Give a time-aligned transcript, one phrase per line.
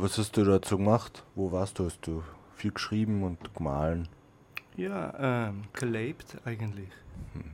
[0.00, 1.24] Was hast du dazu gemacht?
[1.34, 1.86] Wo warst du?
[1.86, 2.22] Hast du
[2.54, 4.08] viel geschrieben und gemahlen?
[4.76, 6.90] Ja, ähm, gelebt eigentlich.
[7.32, 7.50] Hm.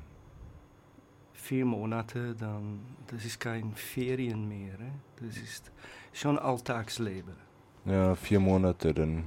[1.33, 4.75] Vier Monate, dann, das ist kein Ferien mehr.
[4.75, 5.25] Eh?
[5.25, 5.73] Das ist
[6.13, 7.35] schon Alltagsleben.
[7.87, 9.25] Ja, vier Monate, dann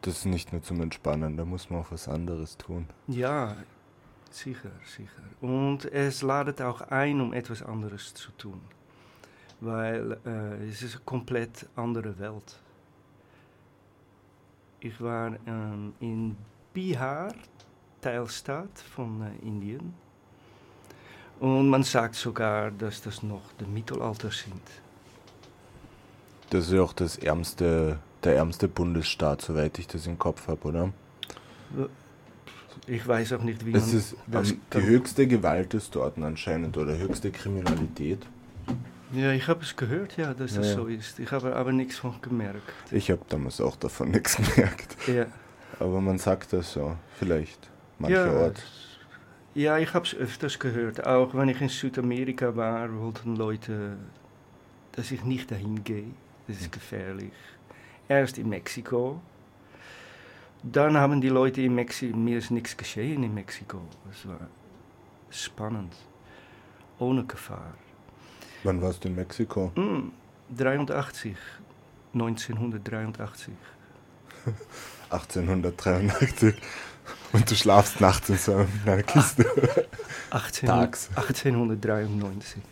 [0.00, 2.86] das ist nicht nur zum Entspannen, da muss man auch was anderes tun.
[3.08, 3.56] Ja,
[4.30, 5.22] sicher, sicher.
[5.40, 8.60] Und es ladet auch ein, um etwas anderes zu tun.
[9.60, 12.58] Weil äh, es ist eine komplett andere Welt.
[14.80, 16.36] Ich war ähm, in
[16.72, 17.34] Bihar,
[18.00, 19.94] Teilstaat von äh, Indien.
[21.40, 24.62] Und man sagt sogar, dass das noch der Mittelalter sind.
[26.50, 30.68] Das ist ja auch das ärmste, der ärmste Bundesstaat, soweit ich das im Kopf habe,
[30.68, 30.92] oder?
[32.86, 36.18] Ich weiß auch nicht, wie es man ist, das ähm, Die höchste Gewalt ist dort
[36.18, 38.24] anscheinend oder höchste Kriminalität.
[39.12, 40.58] Ja, ich habe es gehört, ja, dass ja.
[40.58, 41.18] das so ist.
[41.18, 42.62] Ich habe aber nichts von gemerkt.
[42.90, 44.96] Ich habe damals auch davon nichts gemerkt.
[45.06, 45.26] Ja.
[45.80, 48.62] Aber man sagt das so, vielleicht mancherorts.
[49.54, 51.06] Ja, ja ich habe es öfters gehört.
[51.06, 53.96] Auch wenn ich in Südamerika war, wollten Leute,
[54.92, 56.10] dass ich nicht dahin gehe.
[56.46, 57.32] Das ist gefährlich.
[58.08, 59.20] Erst in Mexiko.
[60.62, 63.80] Dann haben die Leute in Mexiko, mir ist nichts geschehen in Mexiko.
[64.10, 64.48] Es war
[65.30, 65.94] spannend,
[66.98, 67.74] ohne Gefahr.
[68.64, 69.72] Wann warst du in Mexiko?
[69.76, 70.10] Mm,
[70.56, 71.36] 83,
[72.14, 73.54] 1983.
[75.10, 76.54] 1883.
[77.32, 79.44] Und du schlafst nachts in so einer Kiste.
[80.30, 81.10] 18, Tags.
[81.14, 82.62] 1893.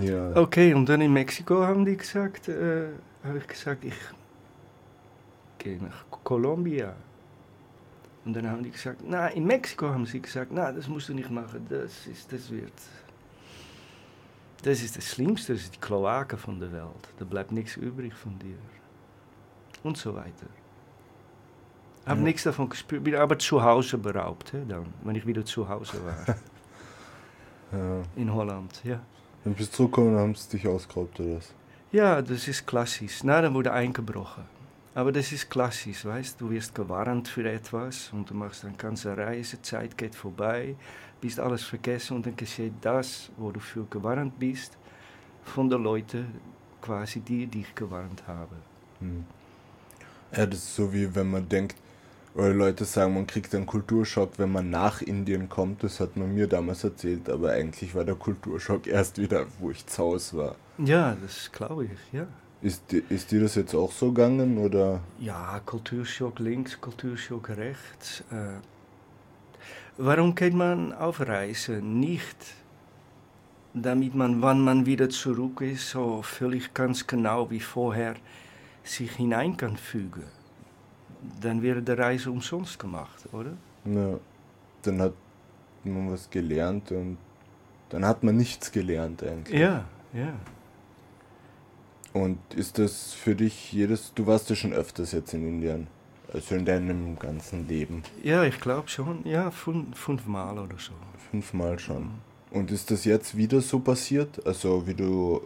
[0.00, 0.36] Ja.
[0.36, 2.88] Okay, und dann in Mexiko haben die gesagt, äh,
[3.22, 3.94] habe ich gesagt, ich
[5.58, 6.92] gehe nach Kolumbien.
[8.24, 11.14] Und dann haben die gesagt, na, in Mexiko haben sie gesagt, na, das musst du
[11.14, 12.72] nicht machen, das ist, das wird,
[14.62, 17.08] das ist das Schlimmste, das ist die Kloake von der Welt.
[17.18, 18.56] Da bleibt nichts übrig von dir.
[19.82, 20.46] Und so weiter.
[22.06, 22.24] Habe ja.
[22.24, 25.98] nichts davon gespürt, bin aber zu Hause beraubt, he, dann, wenn ich wieder zu Hause
[26.04, 26.36] war.
[27.72, 28.02] ja.
[28.16, 29.00] In Holland, ja.
[29.44, 31.52] Dann bist du zurückgekommen und haben sie dich ausgeraubt, oder was?
[31.92, 33.22] Ja, das ist klassisch.
[33.22, 34.44] Na, dann wurde eingebrochen.
[34.94, 39.16] Aber das ist klassisch, weißt du, wirst gewarnt für etwas und du machst eine ganze
[39.16, 40.76] Reise, Zeit geht vorbei,
[41.20, 44.78] bist alles vergessen und dann geschieht das, wo du für gewarnt bist,
[45.42, 46.26] von den Leuten
[46.80, 48.56] quasi, die dich gewarnt haben.
[49.00, 49.24] Hm.
[50.36, 51.76] Ja, das ist so wie wenn man denkt,
[52.34, 55.84] oder Leute sagen, man kriegt einen Kulturschock, wenn man nach Indien kommt.
[55.84, 59.86] Das hat man mir damals erzählt, aber eigentlich war der Kulturschock erst wieder, wo ich
[59.86, 60.56] zu Hause war.
[60.78, 62.26] Ja, das glaube ich, ja.
[62.64, 65.00] Ist, ist dir das jetzt auch so gegangen, oder?
[65.20, 68.24] Ja, Kulturschock links, Kulturschock rechts.
[68.30, 68.58] Äh,
[69.98, 71.72] warum geht man auf Reise?
[71.82, 72.38] Nicht,
[73.74, 78.14] damit man, wann man wieder zurück ist, so völlig ganz genau wie vorher
[78.82, 80.24] sich hinein kann fügen.
[81.42, 83.52] Dann wäre die Reise umsonst gemacht, oder?
[83.84, 84.18] Ja,
[84.80, 85.12] dann hat
[85.84, 87.18] man was gelernt und
[87.90, 89.60] dann hat man nichts gelernt eigentlich.
[89.60, 90.32] Ja, ja.
[92.14, 95.88] Und ist das für dich jedes, du warst ja schon öfters jetzt in Indien,
[96.32, 98.04] also in deinem ganzen Leben?
[98.22, 100.92] Ja, ich glaube schon, ja, fünf, fünfmal oder so.
[101.32, 102.10] Fünfmal schon.
[102.52, 104.46] Und ist das jetzt wieder so passiert?
[104.46, 105.42] Also wie du,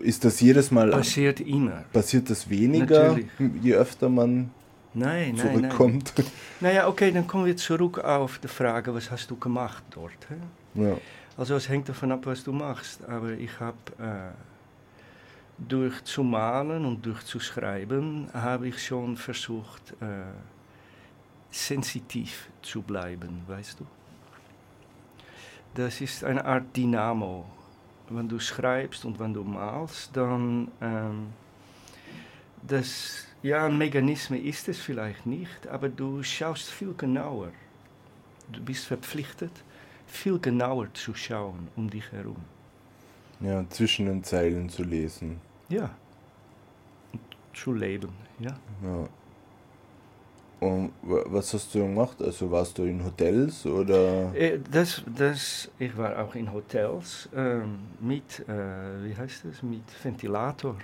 [0.00, 0.90] ist das jedes Mal...
[0.90, 1.84] Passiert immer.
[1.92, 3.28] Passiert das weniger, Natürlich.
[3.62, 4.50] je öfter man
[4.94, 6.14] nein, zurückkommt?
[6.16, 6.32] Nein, nein.
[6.72, 10.18] Naja, okay, dann kommen wir zurück auf die Frage, was hast du gemacht dort?
[10.28, 10.82] Hè?
[10.82, 10.96] Ja.
[11.36, 13.04] Also es hängt davon ab, was du machst.
[13.04, 13.76] Aber ich habe...
[14.00, 14.51] Äh,
[15.58, 20.24] durch zu malen und durch zu schreiben habe ich schon versucht, äh,
[21.50, 23.86] sensitiv zu bleiben, weißt du?
[25.74, 27.44] Das ist eine Art Dynamo.
[28.08, 31.28] Wenn du schreibst und wenn du malst, dann ähm,
[32.66, 37.52] das, ja, ein Mechanismus ist es vielleicht nicht, aber du schaust viel genauer.
[38.50, 39.52] Du bist verpflichtet,
[40.06, 42.36] viel genauer zu schauen um dich herum.
[43.40, 45.40] Ja, zwischen den Zeilen zu lesen.
[45.72, 45.88] Ja.
[47.54, 48.54] zu leben, ja.
[48.82, 49.08] ja.
[50.60, 52.20] Und was hast du gemacht?
[52.22, 54.32] Also warst du in Hotels oder?
[54.34, 58.52] Äh, das, das, ich war auch in Hotels ähm, mit, äh,
[59.02, 60.76] wie heißt das, mit Ventilator.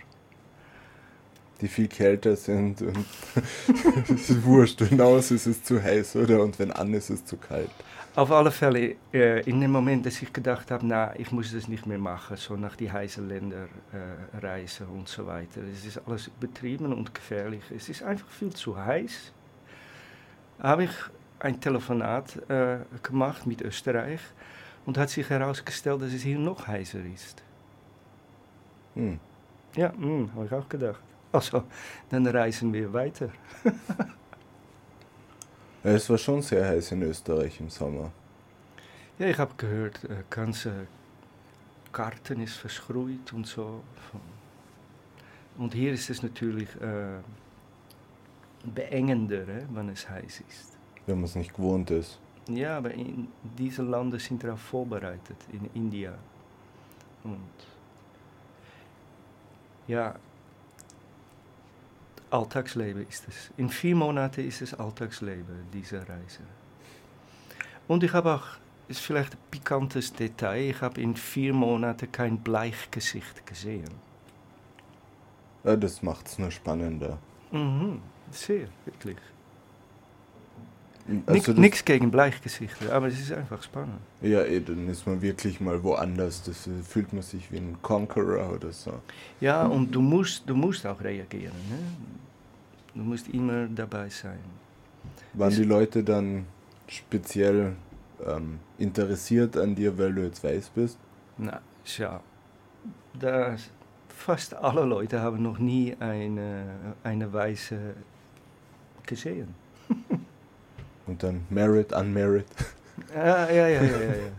[1.60, 3.06] Die viel kälter sind und
[4.10, 6.42] es ist wurscht, wenn aus ist es zu heiß, oder?
[6.42, 7.70] Und wenn an ist es zu kalt.
[8.18, 11.68] Auf alle Fälle, äh, in dem Moment, dass ich gedacht habe, na, ich muss das
[11.68, 15.60] nicht mehr machen, so nach die heißen Länder äh, reisen und so weiter.
[15.72, 17.62] Es ist alles übertrieben und gefährlich.
[17.70, 19.32] Es ist einfach viel zu heiß.
[20.58, 20.90] Habe ich
[21.38, 24.20] ein Telefonat äh, gemacht mit Österreich
[24.84, 27.40] und hat sich herausgestellt, dass es hier noch heißer ist.
[28.96, 29.20] Hm.
[29.76, 31.04] Ja, hm, habe ich auch gedacht.
[31.30, 31.62] Also,
[32.10, 33.28] dann reisen wir weiter.
[35.82, 38.10] Es war schon sehr heiß in Österreich im Sommer.
[39.18, 40.86] Ja, ich habe gehört, äh, ganze
[41.92, 43.82] Garten ist verschruit und so.
[45.56, 47.18] Und hier ist es natürlich äh,
[48.64, 50.78] beengender, hè, wenn es heiß ist.
[51.06, 52.18] Wenn man es nicht gewohnt ist.
[52.48, 53.28] Ja, aber in
[53.58, 56.14] diese Länder sind darauf vorbereitet, in India.
[57.24, 57.38] Und
[59.86, 60.14] ja,
[62.30, 63.50] Alltagsleben ist es.
[63.56, 66.42] In vier Monaten ist es Alltagsleben, diese Reise.
[67.86, 68.46] Und ich habe auch,
[68.88, 73.90] ist vielleicht ein pikantes Detail, ich habe in vier Monaten kein Bleichgesicht gesehen.
[75.64, 77.18] Ja, das macht es nur spannender.
[77.50, 79.16] Mhm, sehr, wirklich.
[81.26, 83.98] Also Nichts gegen Bleichgesichter, aber es ist einfach spannend.
[84.20, 86.42] Ja, eh, dann ist man wirklich mal woanders.
[86.42, 88.92] Das äh, fühlt man sich wie ein Conqueror oder so.
[89.40, 91.54] Ja, und du musst, du musst auch reagieren.
[91.70, 91.78] Ne?
[92.94, 94.38] Du musst immer dabei sein.
[95.32, 96.44] Waren die Leute dann
[96.86, 97.74] speziell
[98.26, 100.98] ähm, interessiert an dir, weil du jetzt weiß bist?
[101.38, 101.60] Na,
[101.96, 102.20] ja.
[103.18, 103.70] Das,
[104.08, 106.64] fast alle Leute haben noch nie eine,
[107.02, 107.94] eine Weiße
[109.06, 109.54] gesehen.
[111.08, 112.46] Und dann unmarried.
[113.14, 114.32] Ah, ja, ja, ja, ja, ja.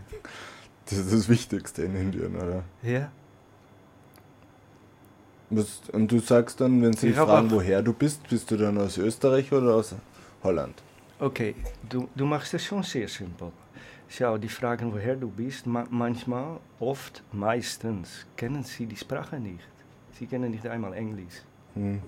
[0.84, 2.62] Das ist das Wichtigste in Indien, oder?
[2.82, 3.10] ja.
[5.52, 8.78] Was, und du sagst dann, wenn sie Ich fragen, woher du bist, bist du dann
[8.78, 9.96] aus Österreich oder aus
[10.44, 10.80] Holland?
[11.18, 11.56] Okay,
[11.88, 13.50] du, du machst es schon sehr simpel.
[14.08, 19.68] Schau, die fragen, woher du bist, ma manchmal, oft, meistens, kennen sie die Sprache nicht.
[20.12, 21.42] Sie kennen nicht einmal Englisch.
[21.74, 22.00] Hm.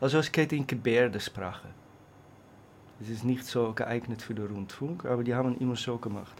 [0.00, 1.68] Also es geht in Gebärdensprache.
[3.02, 6.34] Es ist nicht so geeignet für den Rundfunk, aber die haben immer so gemacht.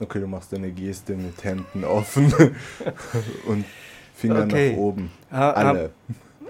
[0.00, 2.32] Okay, du machst eine Geste mit Händen offen
[3.46, 3.64] und
[4.14, 4.70] Finger Okay.
[4.72, 5.10] nach oben.
[5.30, 5.90] Alle.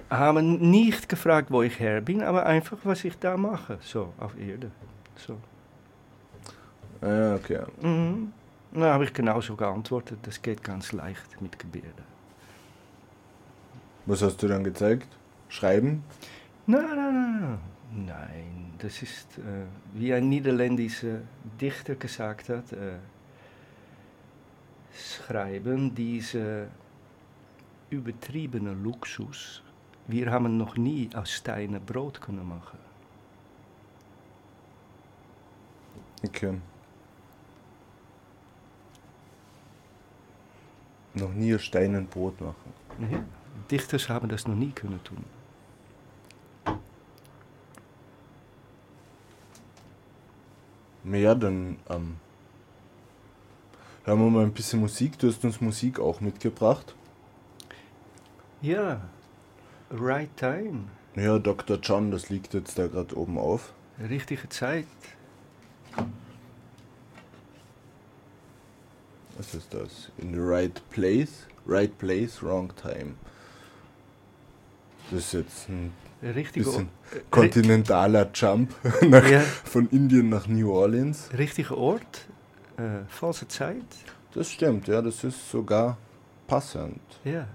[0.09, 4.13] ha- haben nicht gefragt, wo ich her bin, aber einfach, was ich da mache, so
[4.19, 4.71] auf Erde.
[5.15, 5.37] So.
[7.01, 7.59] Ah, ja, okay.
[7.81, 8.33] Mhm.
[8.71, 12.03] Na, habe ich genauso geantwortet, das geht ganz leicht mit Gebärden.
[14.05, 15.07] Was hast du dann gezeigt?
[15.49, 16.03] Schreiben?
[16.67, 17.59] Nein, nein, nein,
[17.91, 18.73] nein.
[18.77, 21.21] Das ist, äh, wie ein niederländischer
[21.59, 22.97] Dichter gesagt hat, äh,
[24.93, 26.67] schreiben diese
[27.89, 29.61] übertriebene Luxus.
[30.07, 32.79] Wir haben noch nie aus Steinen Brot können machen.
[36.25, 36.59] Okay.
[41.13, 42.73] Noch nie aus Steinen Brot machen.
[42.97, 43.19] Nee,
[43.69, 45.23] Dichters haben das noch nie können tun.
[51.11, 52.17] Ja, dann ähm,
[54.03, 55.17] hören wir mal ein bisschen Musik.
[55.17, 56.95] Du hast uns Musik auch mitgebracht.
[58.61, 59.01] Ja,
[59.89, 60.83] right time,
[61.15, 61.77] Ja, Dr.
[61.81, 63.73] John, das liegt jetzt da gerade oben auf.
[63.99, 64.85] richtige Zeit.
[69.37, 70.11] Was ist das?
[70.17, 71.47] In the right place?
[71.65, 73.13] Right place, wrong time.
[75.09, 78.73] Das ist jetzt ein Richtige, bisschen äh, kontinentaler Jump
[79.07, 79.39] nach, Ja.
[79.41, 81.29] von Indien nach New Orleans.
[81.37, 82.27] richtige Ort,
[82.77, 83.85] äh, falsche Zeit.
[84.33, 85.97] Das stimmt, ja, das ist sogar
[86.47, 86.99] passend.
[87.23, 87.47] Ja.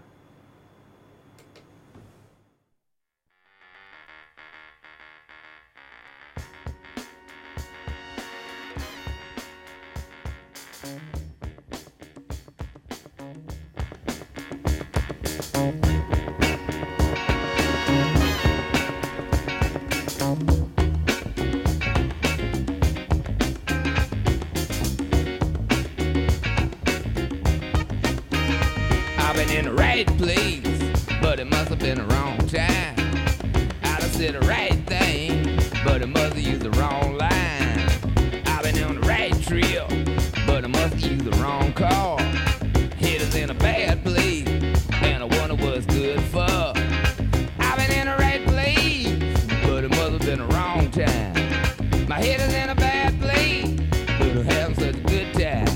[50.94, 52.08] Time.
[52.08, 53.81] My head is in a bad place,
[54.19, 55.67] but I'm having such a good time.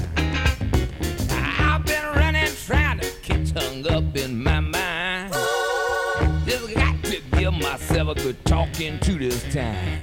[1.31, 5.33] I've been running, trying to get hung up in my mind.
[6.47, 9.98] Just got to give myself a good talking to this time.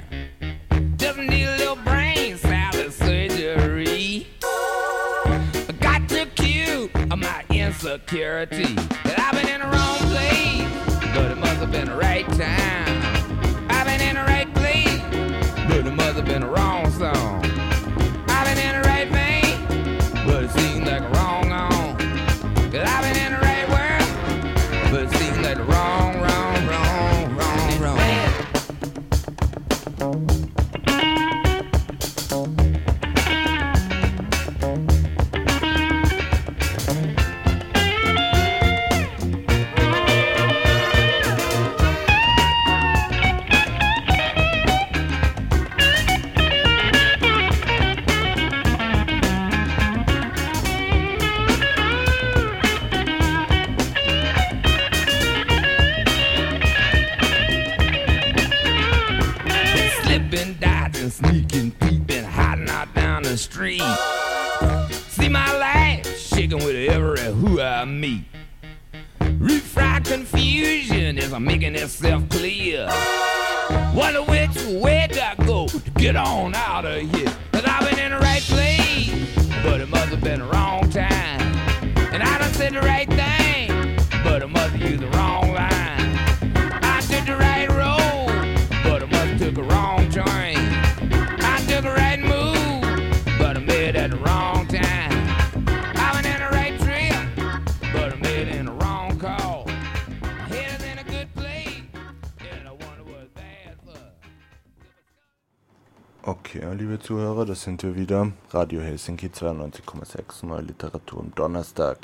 [106.28, 108.32] Okay, liebe Zuhörer, da sind wir wieder.
[108.50, 112.00] Radio Helsinki 92,6, neue Literatur am Donnerstag.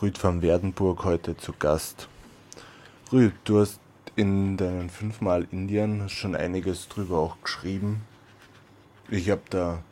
[0.00, 2.08] Rüd van Werdenburg heute zu Gast.
[3.12, 3.80] Rüd, du hast
[4.16, 8.00] in deinen fünfmal Indien schon einiges drüber auch geschrieben.
[9.10, 9.82] Ich habe da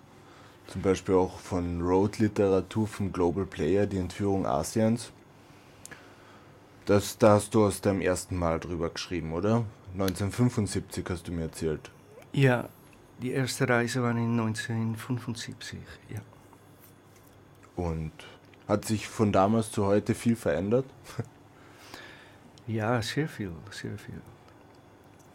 [0.69, 5.13] zum Beispiel auch von Road Literatur vom Global Player, die Entführung Asiens.
[6.87, 9.67] Das, da hast du aus deinem ersten Mal drüber geschrieben, oder?
[9.93, 11.91] 1975 hast du mir erzählt.
[12.33, 12.69] Ja,
[13.23, 15.79] die erste Reise war in 1975.
[16.09, 16.21] Ja.
[17.77, 18.13] Und
[18.67, 20.87] hat sich von damals zu heute viel verändert?
[22.69, 24.21] Ja, sehr viel, sehr viel.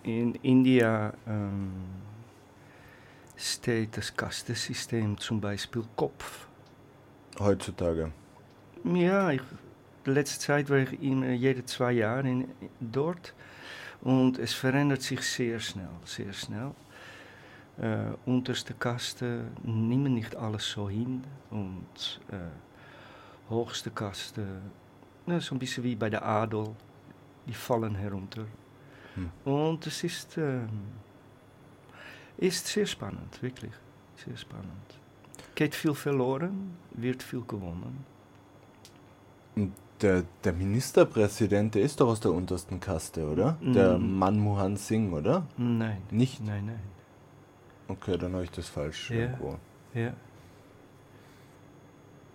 [0.04, 1.72] In India ähm,
[3.36, 6.46] steht das Kastensystem zum Beispiel Kopf.
[7.40, 8.12] Heutzutage.
[8.84, 9.42] Ja, ich,
[10.06, 12.48] letzte Zeit war ich immer jede zwei Jahre in,
[12.80, 13.34] dort
[14.02, 16.72] und es verändert sich sehr schnell, sehr schnell.
[17.78, 24.46] Äh, unterste Kaste nehmen nicht alles so hin und äh, hoogste Kaste,
[25.26, 26.68] na, so ein bisschen wie bei der Adel,
[27.48, 28.46] die fallen herunter.
[29.16, 29.32] Hm.
[29.46, 30.70] Und es ist, ähm,
[32.38, 33.74] ist sehr spannend, wirklich,
[34.24, 35.00] sehr spannend.
[35.56, 38.06] Geht viel verloren, wird viel gewonnen.
[39.56, 43.58] Und der, der Ministerpräsident, der ist doch aus der untersten Kaste, oder?
[43.62, 43.98] Der.
[43.98, 45.48] Manmohan Singh, oder?
[45.58, 46.44] Nein, Nicht?
[46.44, 46.93] nein, nein.
[47.88, 49.18] Okay, dann habe ich das falsch Ja.
[49.18, 49.58] irgendwo.
[49.94, 50.14] Ja.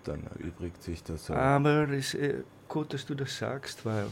[0.05, 1.35] Dann erübrigt sich das so.
[1.35, 4.07] Aber es ist äh, gut, dass du das sagst, weil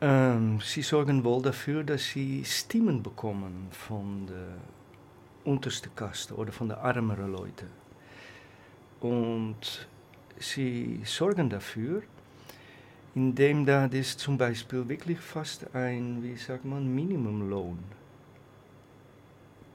[0.00, 4.56] ähm, sie sorgen wohl dafür, dass sie Stimmen bekommen von der
[5.44, 7.68] untersten Kaste oder von den ärmeren Leuten.
[9.00, 9.88] Und
[10.38, 12.02] sie sorgen dafür,
[13.14, 17.78] indem da das zum Beispiel wirklich fast ein, wie sagt man, Minimumlohn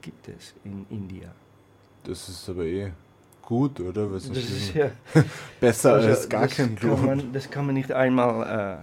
[0.04, 1.30] gibt es in India.
[2.04, 2.92] Das ist aber eh
[3.40, 4.12] gut, oder?
[4.12, 5.22] Was Das ist ist denn ja
[5.60, 6.76] besser Also, als gar das kein?
[7.06, 8.82] Man, das kann man nicht einmal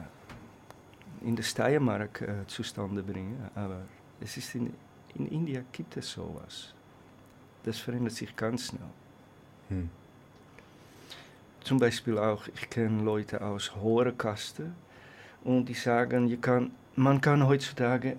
[1.23, 3.81] äh, in der Steiermark äh, zustande bringen, aber
[4.19, 4.73] es ist in,
[5.15, 6.73] in India gibt es sowas.
[7.63, 8.91] Das verändert sich ganz schnell.
[9.69, 9.89] Hm.
[11.63, 14.71] Zum Beispiel auch, ich kenne Leute aus hoher Kaste
[15.43, 18.17] und die sagen, je kann, man kann heutzutage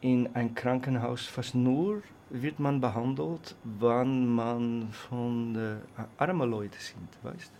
[0.00, 5.80] in ein Krankenhaus fast nur wird man behandelt, wann man von den
[6.18, 7.52] armen Leuten sind, weißt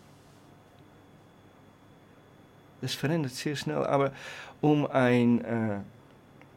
[2.80, 4.12] Das verändert sehr schnell, aber
[4.60, 5.80] um ein äh,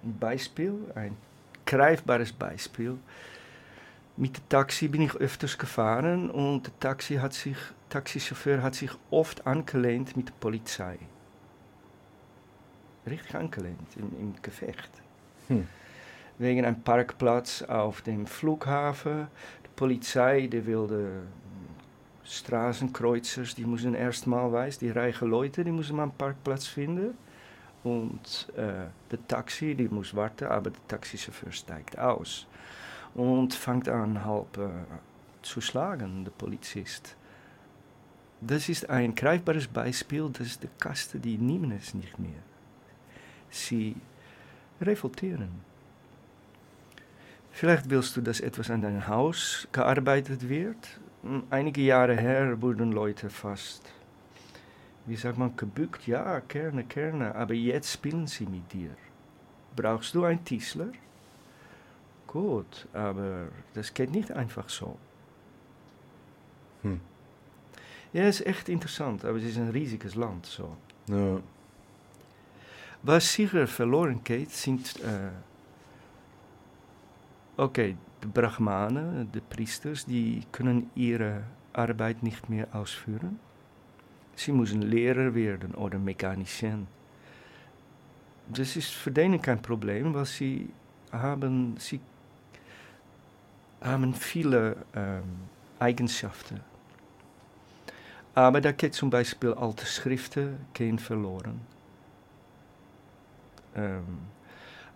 [0.03, 1.15] Beispiel, ein
[1.65, 2.97] greifbares Beispiel,
[4.17, 7.57] mit dem Taxi bin ich öfters gefahren und der Taxi hat sich,
[7.89, 10.97] Taxichauffeur hat sich oft angelehnt mit der Polizei.
[13.05, 14.89] Richtig angelehnt im, im Gefecht.
[15.47, 15.67] Hm.
[16.39, 19.27] Wegen einem Parkplatz auf dem Flughafen.
[19.63, 21.23] Die Polizei, die wilde
[22.23, 27.17] Straßenkreuzers, die müssen erstmal, weiß, die reichen Leute, die müssen mal einen Parkplatz finden.
[27.83, 32.45] Und äh, der Taxi, die muss warten, aber der Taxichauffeur steigt aus
[33.15, 34.69] und fängt an, halb äh,
[35.41, 37.15] zu schlagen, der Polizist.
[38.41, 41.35] Das ist ein greifbares Beispiel, dass die Kasten, die
[41.75, 42.43] es nicht mehr.
[43.49, 43.95] Sie
[44.79, 45.66] revoltieren.
[47.57, 50.77] Vielleicht willst du, dass etwas an deinem Haus gearbeitet wird.
[51.23, 53.81] Hm, Einige Jahre her wurden Leute fast,
[55.07, 56.05] wie sagt man, gebückt.
[56.05, 57.33] Ja, gerne, gerne.
[57.33, 58.91] Aber jetzt spielen sie mit dir.
[59.75, 60.89] Brauchst du einen Tischler?
[62.27, 64.95] Gut, aber das geht nicht einfach so.
[66.83, 66.99] Hm.
[68.13, 70.77] Ja, ist echt interessant, aber es ist ein riesiges Land so.
[71.07, 71.39] Ja.
[73.01, 75.31] Was sicher verloren geht, sind, äh,
[77.57, 83.39] okay, die Brahmanen, die Priesters, die können ihre Arbeit nicht mehr ausführen.
[84.35, 86.87] Sie müssen Lehrer werden oder Mechanician.
[88.47, 90.69] Das ist für denen kein Problem, weil sie
[91.11, 91.99] haben, sie
[93.81, 95.23] haben viele ähm,
[95.79, 96.61] Eigenschaften.
[98.35, 101.59] Aber da geht zum Beispiel alte Schriften gehen verloren.
[103.75, 104.19] Ähm,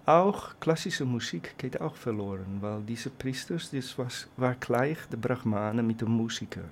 [0.05, 5.83] auch klassische Musik geht auch verloren, weil diese Priesters, das was, war gleich der Brahmane
[5.83, 6.63] mit dem Musiker.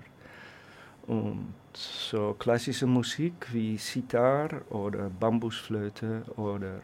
[1.07, 6.81] Und so klassische Musik wie Sitar oder Bambusflöte oder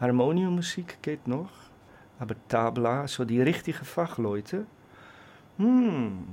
[0.00, 1.50] Harmoniummusik geht noch,
[2.18, 4.66] aber Tabla, so die richtigen Fachleute,
[5.56, 6.26] hm,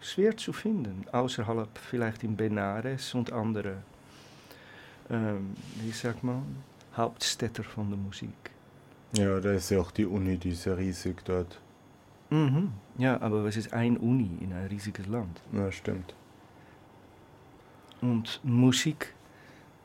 [0.00, 3.78] schwer zu finden, außerhalb vielleicht in Benares und andere,
[5.10, 6.44] ähm, wie sagt man,
[6.94, 8.57] Hauptstädter von der Musik.
[9.12, 11.60] Ja, da ist ja auch die Uni, die ist ja riesig dort.
[12.30, 12.72] Mhm.
[12.98, 15.40] Ja, aber es ist ein Uni in ein riesiges Land.
[15.52, 16.14] Ja, stimmt.
[18.00, 19.14] Und Musik,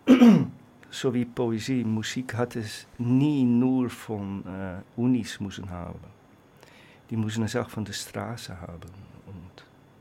[0.89, 6.00] so wie Poesie, Musik hat es nie nur von äh, Unis müssen haben.
[7.10, 8.92] Die müssen es auch von der Straße haben.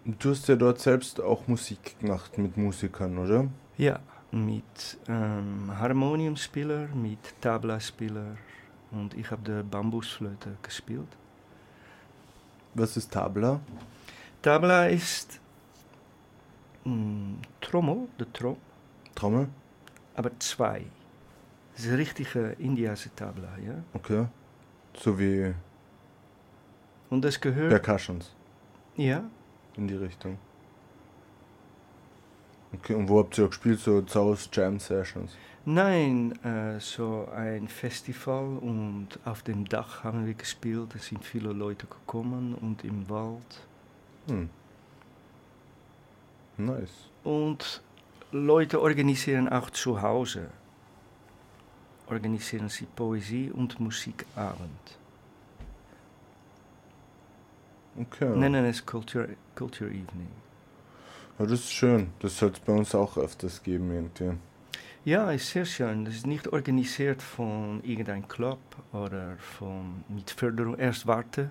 [0.04, 3.46] Und Du hast ja dort selbst auch Musik gemacht mit Musikern, oder?
[3.78, 4.00] ja,
[4.32, 8.36] mit ähm, Harmoniumspieler, mit Tablaspieler
[8.92, 11.08] und ich habe die Bambusflöte gespielt.
[12.74, 13.60] Was ist Tabla?
[14.40, 15.40] Tabla ist
[16.84, 18.56] mm, Trommel, der Trom,
[19.14, 19.48] Trommel?
[20.14, 20.86] aber zwei.
[21.74, 23.82] Das ist richtige indiasche Tabla, ja.
[23.94, 24.26] Okay.
[24.94, 25.54] So wie
[27.08, 28.34] Und das gehört, Percussions
[28.96, 29.24] ja,
[29.76, 30.38] in die Richtung.
[32.74, 33.80] Okay, und wo habt ihr auch gespielt?
[33.80, 35.36] So Zaus Jam Sessions?
[35.64, 40.94] Nein, äh, so ein Festival und auf dem Dach haben wir gespielt.
[40.96, 43.60] Es sind viele Leute gekommen und im Wald.
[44.26, 44.50] Hm.
[46.56, 47.08] Nice.
[47.22, 47.82] Und
[48.32, 50.48] Leute organisieren auch zu Hause.
[52.08, 54.98] Organisieren sie Poesie- und Musikabend.
[57.98, 58.36] Okay.
[58.36, 60.28] Nennen es Culture, Culture Evening.
[61.42, 62.06] Ja, das ist schön.
[62.20, 64.38] Das soll es bei uns auch öfters geben irgendwie.
[65.04, 66.04] Ja, ist sehr schön.
[66.04, 68.60] Das ist nicht organisiert von irgendeinem Club
[68.92, 70.78] oder von, mit Förderung.
[70.78, 71.50] Erst warte,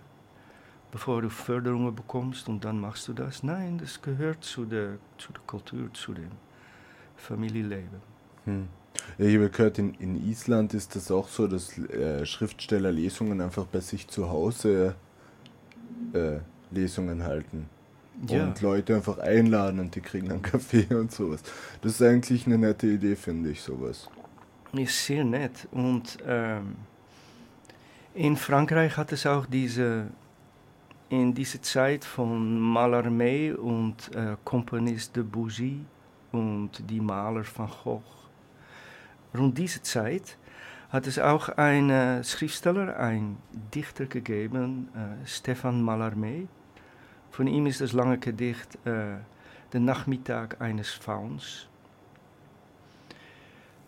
[0.94, 3.44] bevor du Förderungen bekommst und dann machst du das.
[3.44, 6.32] Nein, das gehört zu der, zu der Kultur, zu dem
[7.18, 8.00] Familienleben.
[8.46, 8.70] Hm.
[9.18, 13.42] Ja, ich habe gehört, in, in Island ist das auch so, dass äh, Schriftsteller Lesungen
[13.42, 14.96] einfach bei sich zu Hause
[16.14, 16.38] äh,
[16.72, 17.68] Lesungen halten.
[18.28, 21.42] Ja, Und Leute einfach einladen und die kriegen dann Kaffee und sowas.
[21.82, 24.10] Das ist eigentlich eine nette Idee, finde ich, sowas.
[24.74, 25.68] ist sehr nett.
[25.72, 26.76] Und ähm,
[28.14, 30.08] in Frankreich hat es auch diese,
[31.10, 35.86] in dieser Zeit von Mallarmé und äh, Companys de Bougie
[36.32, 38.04] und die Maler van Gogh.
[39.34, 40.38] Rund diese Zeit
[40.90, 43.38] hat es auch einen Schriftsteller, einen
[43.74, 46.48] Dichter gegeben, äh, Stefan Mallarmé.
[47.32, 49.18] Von ihm ist das lange Gedicht äh,
[49.72, 51.68] Der Nachmittag eines Fauns.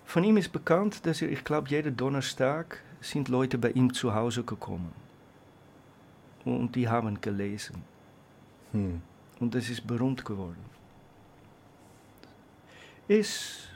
[0.05, 4.13] Von ihm ist bekannt, dass er, ich glaube, jeden Donnerstag sind Leute bei ihm zu
[4.15, 4.93] Hause gekommen.
[6.45, 7.83] Und die haben gelesen.
[8.71, 9.01] Hm.
[9.39, 10.63] Und das ist berühmt geworden.
[13.07, 13.69] Ist,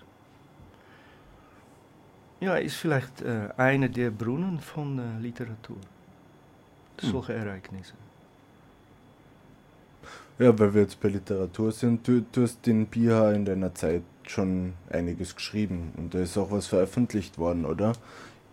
[2.39, 5.77] ja, ist vielleicht äh, einer der Brunnen von äh, Literatur.
[7.01, 7.11] Hm.
[7.11, 7.95] Solche Ereignisse.
[10.39, 14.03] Ja, weil wir jetzt bei Literatur sind, du, du hast in Piha in deiner Zeit
[14.27, 17.93] schon einiges geschrieben und da ist auch was veröffentlicht worden, oder?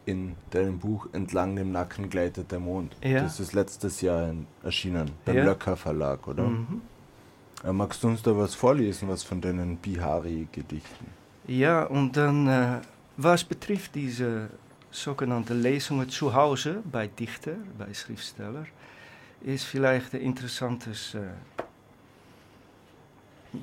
[0.06, 2.96] In deinem Buch Entlang dem Nacken gleitet der Mond.
[3.02, 3.22] Ja.
[3.22, 5.44] Das ist letztes Jahr erschienen beim Ja.
[5.44, 6.44] Löcker Verlag, oder?
[6.44, 6.82] Mhm.
[7.64, 11.06] Äh, magst du uns da was vorlesen, was von deinen Bihari-Gedichten?
[11.46, 12.80] Ja, und dann, äh,
[13.16, 14.48] was betrifft diese
[14.90, 18.66] sogenannte Lesungen zu Hause bei Dichter, bei Schriftsteller,
[19.42, 21.20] ist vielleicht ein interessantes äh,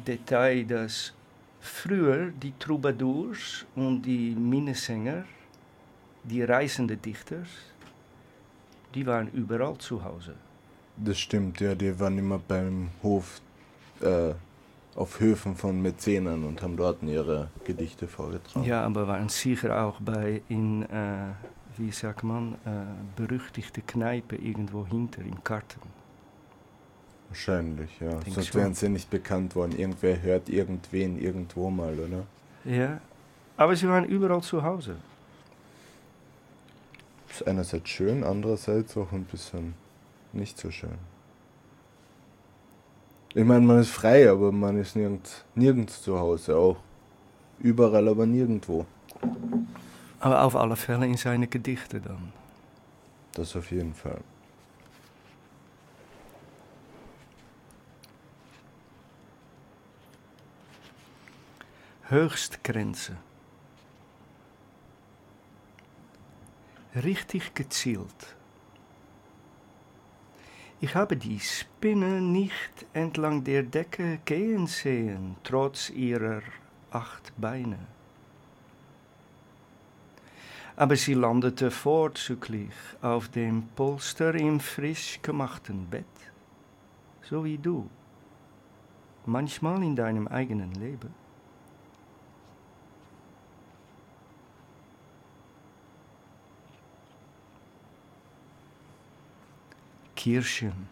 [0.06, 1.13] Detail, dass
[1.60, 5.25] früher die Troubadours und die Minnesänger,
[6.23, 7.47] die reisende Dichters,
[8.93, 10.36] die waren überall zu Hause.
[10.97, 13.41] Das stimmt, ja, die waren immer beim Hof,
[14.01, 14.34] äh,
[14.95, 18.65] auf Höfen von Mäzenen und haben dort ihre Gedichte vorgetragen.
[18.65, 21.32] Ja, aber waren sicher auch bei in, äh,
[21.77, 25.80] wie sagt man, äh, berüchtigte Kneipe irgendwo hinter im Karten.
[27.32, 28.10] Wahrscheinlich, ja.
[28.10, 29.72] Denk Sonst wären sie nicht bekannt worden.
[29.78, 32.26] Irgendwer hört irgendwen irgendwo mal, oder?
[32.65, 33.00] Ja,
[33.56, 34.98] aber sie waren überall zu Hause.
[37.30, 39.76] Ist einerseits schön, andererseits auch ein bisschen
[40.34, 40.98] nicht so schön.
[43.34, 46.78] Ich meine, man ist frei, aber man ist nirgends, nirgends zu Hause auch.
[47.60, 48.86] Überall, aber nirgendwo.
[50.20, 52.34] Aber auf alle Fälle in seine Gedichte dann.
[53.36, 54.20] Das auf jeden Fall.
[62.12, 63.15] Höchstgrenze.
[66.93, 68.36] Richtig gezielt.
[70.82, 76.41] Ich habe die Spinne nicht entlang der Decke gehen sehen, trotz ihrer
[76.91, 77.80] acht Beine.
[80.76, 86.17] Aber sie landete vorzüglich auf dem Polster im frisch gemachten Bett,
[87.21, 87.89] so wie du,
[89.26, 91.20] manchmal in deinem eigenen Leben.
[100.21, 100.88] Kirschen.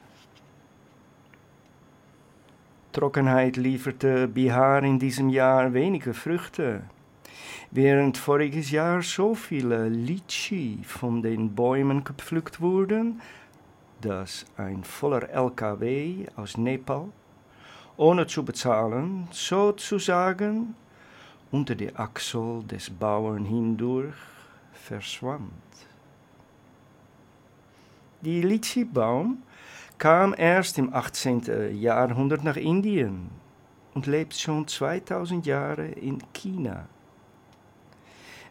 [2.91, 6.81] Trockenheit lieferte Bihar in diesem Jahr wenige Früchte.
[7.69, 13.21] Während voriges Jahr so viele Litchi von den Bäumen gepflückt wurden,
[14.01, 17.09] dass ein voller LKW aus Nepal,
[17.97, 20.73] ohne zu bezahlen, sozusagen
[21.51, 24.15] unter der Achsel des Bauern hindurch
[24.73, 25.51] verschwand.
[28.21, 29.43] Die Litchi-Baum
[29.97, 31.79] kam erst im 18.
[31.79, 33.29] Jahrhundert nach Indien
[33.93, 36.88] und lebt schon 2000 Jahre in China.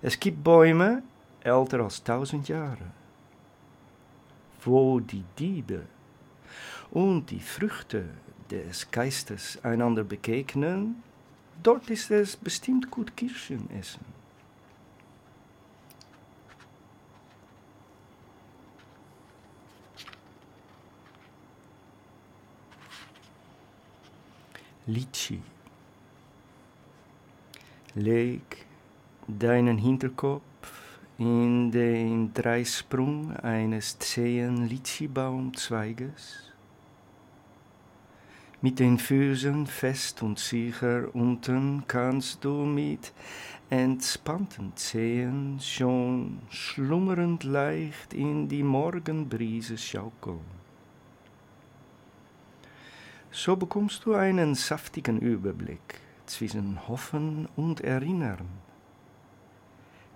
[0.00, 1.02] Es gibt Bäume
[1.42, 2.87] älter als 1000 Jahre,
[4.62, 5.83] wo die Diebe
[6.90, 8.04] und die Früchte
[8.50, 11.02] des Geistes einander begegnen,
[11.62, 14.17] dort ist es bestimmt gut Kirschen essen.
[24.88, 25.42] Litchi.
[27.94, 28.40] Leg
[29.27, 36.55] deinen Hinterkopf in den Dreisprung eines zähen Litchi-Baumzweiges.
[38.62, 43.12] Mit den Füßen fest und sicher unten kannst du mit
[43.68, 50.57] entspannten Zehen schon schlummernd leicht in die Morgenbrise schaukeln.
[53.30, 58.48] So bekommst du einen saftigen Überblick zwischen Hoffen und Erinnern.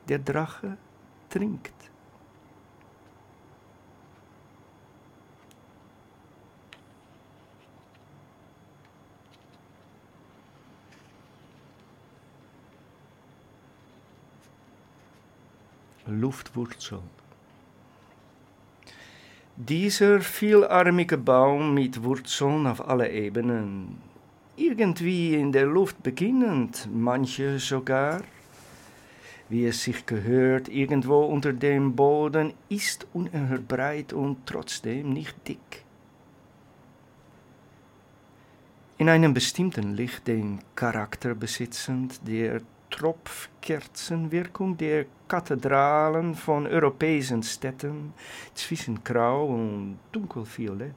[0.08, 0.76] Der Drache
[1.28, 1.72] trinkt.
[16.06, 17.00] Luftwurzel.
[19.56, 23.98] Dieser vielarmige Baum mit Wurzeln auf alle Ebenen,
[24.56, 28.22] irgendwie in der Luft beginnend, manche sogar,
[29.50, 35.84] wie es sich gehört, irgendwo unter dem Boden, ist unerhört breit und trotzdem nicht dick.
[38.96, 48.12] In einem bestimmten Licht den Charakter besitzend, der Tropfkerzenwirkung der Kathedralen von europäischen Städten
[48.54, 50.94] zwischen grau und dunkelviolett.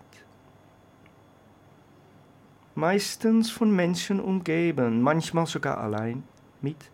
[2.75, 6.23] Meistens von Menschen umgeben, manchmal sogar allein,
[6.61, 6.91] mit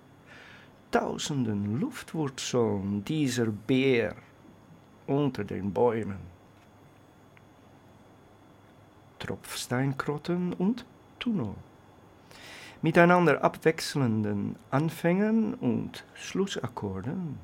[0.92, 4.16] tausenden Luftwurzeln dieser Bär
[5.08, 6.20] unter den Bäumen.
[9.18, 10.86] Tropfsteinkrotten und
[11.20, 11.56] Tunnel
[12.82, 17.38] miteinander abwechselnden Anfängen und Schlussakkorden.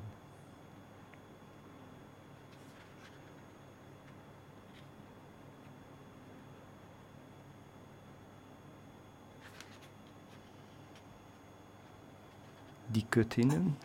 [12.88, 13.76] Die Göttinnen.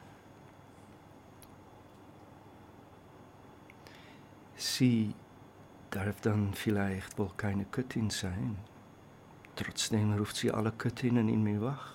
[4.55, 5.13] Sie
[5.91, 8.57] darf dann vielleicht wohl keine Göttin sein.
[9.55, 11.93] Trotzdem ruft sie alle Göttinnen in mir wach.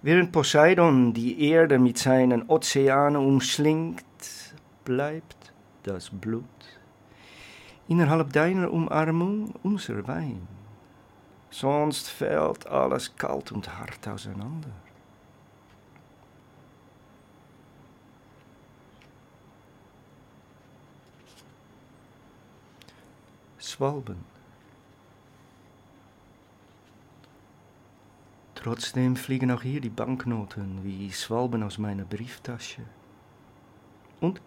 [0.00, 4.04] Während Poseidon die Erde mit seinen Ozeanen umschlingt,
[4.84, 6.44] bleibt das Blut
[7.88, 10.46] innerhalb deiner Umarmung unser Wein.
[11.50, 14.70] Sonst fällt alles kalt und hart auseinander.
[23.58, 24.37] Swalben.
[28.60, 32.82] Trotzdem fliegen auch hier die Banknoten wie Schwalben aus meiner Brieftasche.
[34.20, 34.40] Und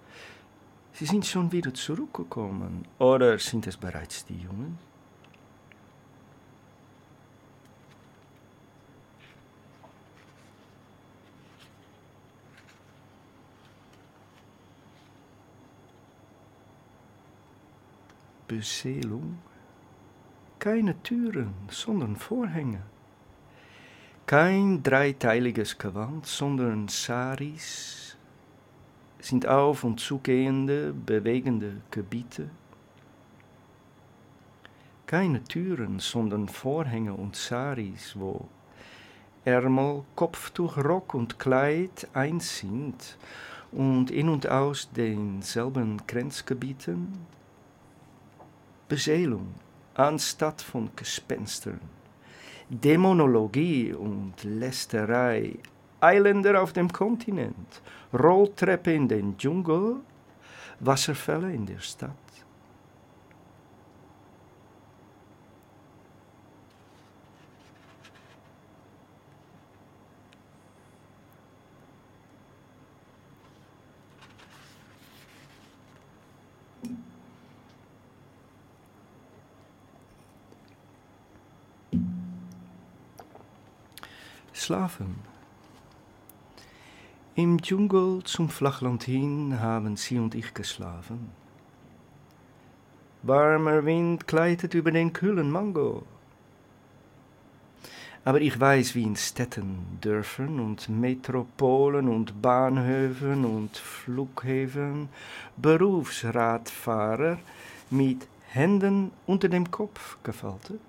[0.92, 2.86] sie sind schon wieder zurückgekommen.
[3.00, 4.78] Oder sind es bereits die Jungen?
[18.46, 19.40] Beseelung.
[20.60, 22.91] Keine Türen, sondern Vorhänge
[24.32, 28.16] Kein dreiteiliges Gewand, sondern Saris
[29.20, 32.50] sind auf- und zugehende, bewegende Gebiete.
[35.06, 38.48] Keine Türen, sondern Vorhänge und Saris, wo
[39.44, 43.18] Ärmel, Kopftuch, Rock und Kleid eins sind
[43.74, 47.18] und in und aus denselben Grenzgebieten.
[48.88, 49.56] Beseelung
[49.94, 51.82] anstatt von Gespenstern.
[52.74, 55.56] Dämonologie und Lästerei,
[56.00, 57.82] Eiländer auf dem Kontinent,
[58.14, 59.98] Rolltreppe in den Dschungel,
[60.80, 62.31] Wasserfälle in der Stadt.
[84.72, 85.16] Schlafen.
[87.36, 91.30] Im Dschungel zum Flachland hin haben sie und ich geschlafen.
[93.22, 96.04] Warmer Wind gleitet über den kühlen Mango.
[98.24, 105.10] Aber ich weiß, wie in Städten, Dörfern und Metropolen und Bahnhöfen und Flughäfen
[105.58, 107.40] Berufsradfahrer
[107.90, 110.80] mit Händen unter dem Kopf gefaltet,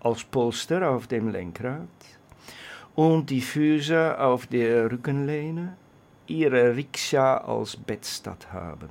[0.00, 1.88] als Polster auf dem Lenkrad,
[2.96, 5.76] und die Füße auf der Rückenlehne
[6.26, 8.88] ihre Rikscha als Bettstatt haben.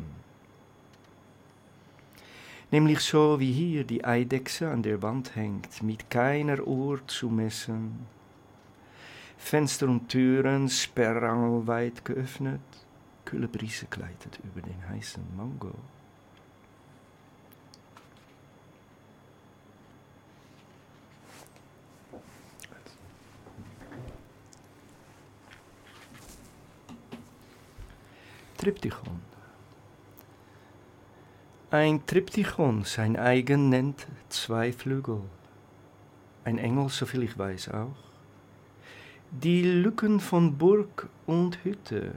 [2.72, 8.06] Nämlich so wie hier die Eidechse an der Wand hängt, mit keiner Uhr zu messen.
[9.38, 12.62] Fenster und Türen sperrangelweit geöffnet,
[13.26, 15.74] kühle Brise gleitet über den heißen Mango.
[28.66, 29.20] Triptychon.
[31.70, 35.22] Ein Triptychon, sein eigen, nennt zwei Flügel.
[36.46, 37.96] Ein Engel, soviel ich weiß auch.
[39.30, 42.16] Die Lücken von Burg und Hütte.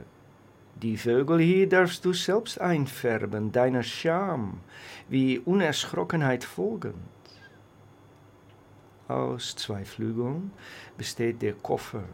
[0.81, 4.61] Die Vögel hier darfst du selbst einfärben, deiner Scham,
[5.07, 6.95] wie Unerschrockenheit folgend.
[9.07, 10.49] Aus zwei Flügeln
[10.97, 12.05] besteht der Koffer,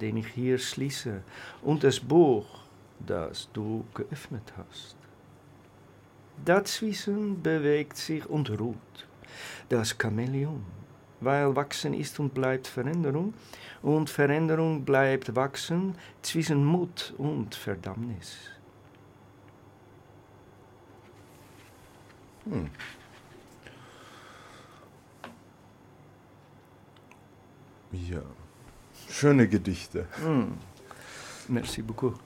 [0.00, 1.22] den ich hier schließe,
[1.62, 2.63] und das Buch,
[3.00, 4.96] das du geöffnet hast.
[6.44, 9.06] Dazwischen bewegt sich und ruht
[9.68, 10.64] das Chamäleon,
[11.20, 13.34] weil wachsen ist und bleibt Veränderung
[13.82, 18.36] und Veränderung bleibt wachsen zwischen Mut und Verdammnis.
[22.44, 22.70] Hm.
[27.92, 28.22] Ja.
[29.08, 30.06] Schöne Gedichte.
[30.22, 30.58] Hm.
[31.48, 32.18] Merci beaucoup.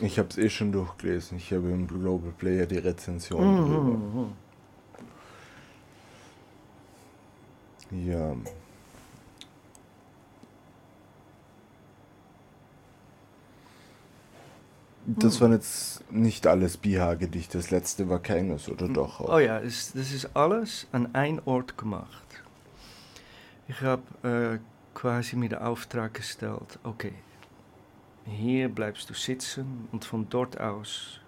[0.00, 1.38] Ich habe es eh schon durchgelesen.
[1.38, 3.80] Ich habe im Global Player die Rezension drüber.
[3.80, 4.32] Mhm.
[8.06, 8.36] Ja.
[15.06, 17.58] Das waren jetzt nicht alles Biha-Gedichte.
[17.58, 19.20] Das letzte war keines, oder doch?
[19.20, 19.36] auch?
[19.36, 22.26] Oh ja, das, das ist alles an ein Ort gemacht.
[23.68, 24.58] Ich habe äh,
[24.94, 27.12] quasi mir den Auftrag gestellt, okay,
[28.26, 31.20] hier bleibst du sitzen und von dort aus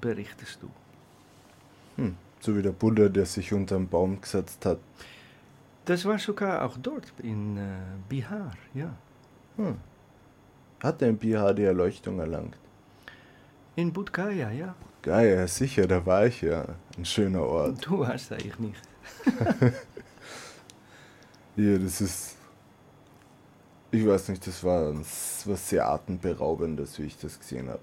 [0.00, 0.70] berichtest du.
[1.96, 2.16] Hm.
[2.40, 4.78] So wie der Buddha, der sich unterm Baum gesetzt hat.
[5.84, 7.60] Das war sogar auch dort in äh,
[8.08, 8.94] Bihar, ja.
[9.56, 9.76] Hm.
[10.82, 12.56] Hat der in Bihar die Erleuchtung erlangt?
[13.76, 14.74] In Bodh Gaya, ja.
[15.06, 16.66] Ja, sicher, da war ich ja.
[16.96, 17.84] Ein schöner Ort.
[17.86, 18.82] Du warst eigentlich nicht.
[21.56, 22.36] Ja, das ist.
[23.94, 27.78] Ich weiß nicht, das war was sehr atemberaubendes, wie ich das gesehen habe.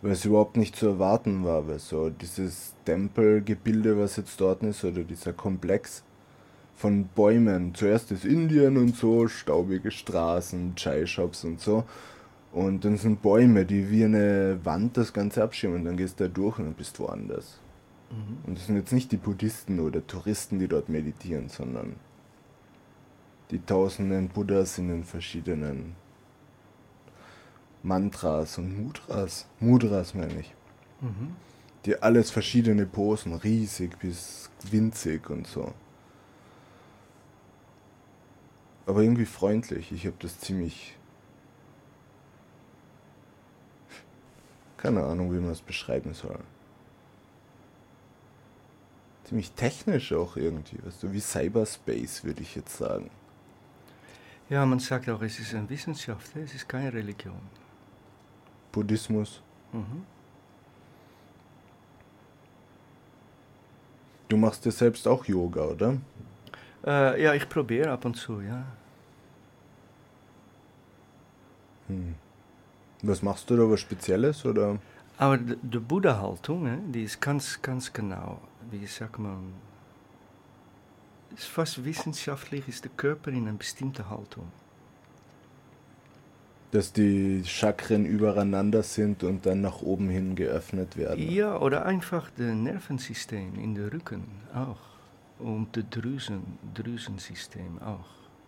[0.00, 4.84] Weil es überhaupt nicht zu erwarten war, weil so dieses Tempelgebilde, was jetzt dort ist,
[4.84, 6.02] oder dieser Komplex
[6.76, 7.74] von Bäumen.
[7.74, 11.84] Zuerst ist Indien und so, staubige Straßen, Chai-Shops und so.
[12.52, 15.80] Und dann sind Bäume, die wie eine Wand das Ganze abschirmen.
[15.80, 17.58] Und dann gehst du da durch und dann bist du woanders.
[18.10, 18.38] Mhm.
[18.46, 21.96] Und das sind jetzt nicht die Buddhisten oder Touristen, die dort meditieren, sondern
[23.50, 25.96] die tausenden Buddhas in den verschiedenen
[27.82, 29.46] Mantras und Mudras.
[29.58, 30.54] Mudras meine ich.
[31.00, 31.36] Mhm.
[31.86, 35.72] Die alles verschiedene Posen, riesig bis winzig und so.
[38.86, 39.92] Aber irgendwie freundlich.
[39.92, 40.96] Ich habe das ziemlich.
[44.76, 46.38] Keine Ahnung, wie man es beschreiben soll.
[49.24, 53.10] ziemlich technisch auch irgendwie, weißt du, wie Cyberspace, würde ich jetzt sagen.
[54.50, 57.40] Ja, man sagt auch, es ist eine Wissenschaft, es ist keine Religion.
[58.72, 59.40] Buddhismus.
[59.72, 60.04] Mhm.
[64.28, 65.96] Du machst dir selbst auch Yoga, oder?
[66.84, 68.64] Äh, ja, ich probiere ab und zu, ja.
[71.86, 72.16] Hm.
[73.02, 74.78] Was machst du da, was Spezielles, oder?
[75.16, 79.52] Aber de Buddha-Haltung, hè, die ist ganz, ganz genau, wie sagt man,
[81.36, 84.50] fast wissenschaftlich, ist der Körper in einer bestimmten Haltung.
[86.70, 91.30] Dass die Chakren übereinander sind und dann nach oben hin geöffnet werden.
[91.30, 94.78] Ja, oder einfach das Nervensystem in der Rücken auch.
[95.40, 98.06] Und das Drüsen, Drüsensystem auch.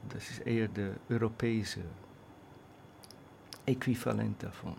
[0.08, 1.80] Das ist eher der europäische
[3.66, 4.76] Äquivalent davon.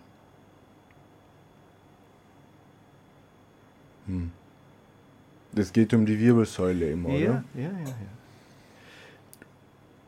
[4.05, 4.31] Hm.
[5.55, 7.43] Das geht um die Wirbelsäule immer, Ja, oder?
[7.55, 7.95] ja, ja, ja.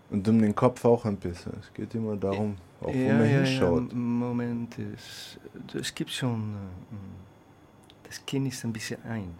[0.09, 1.53] Und um den Kopf auch ein bisschen.
[1.59, 3.91] Es geht immer darum, auch wo ja, man ja, hinschaut.
[3.91, 5.37] Ja, Moment, es,
[5.73, 6.53] es gibt schon.
[6.53, 6.95] äh,
[8.07, 9.33] Das Kinn ist ein bisschen ein.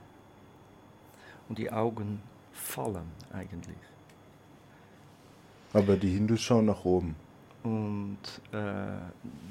[1.48, 3.78] Und die Augen fallen eigentlich.
[5.74, 7.16] Aber die Hindus schauen nach oben.
[7.64, 8.18] Und
[8.52, 8.58] äh,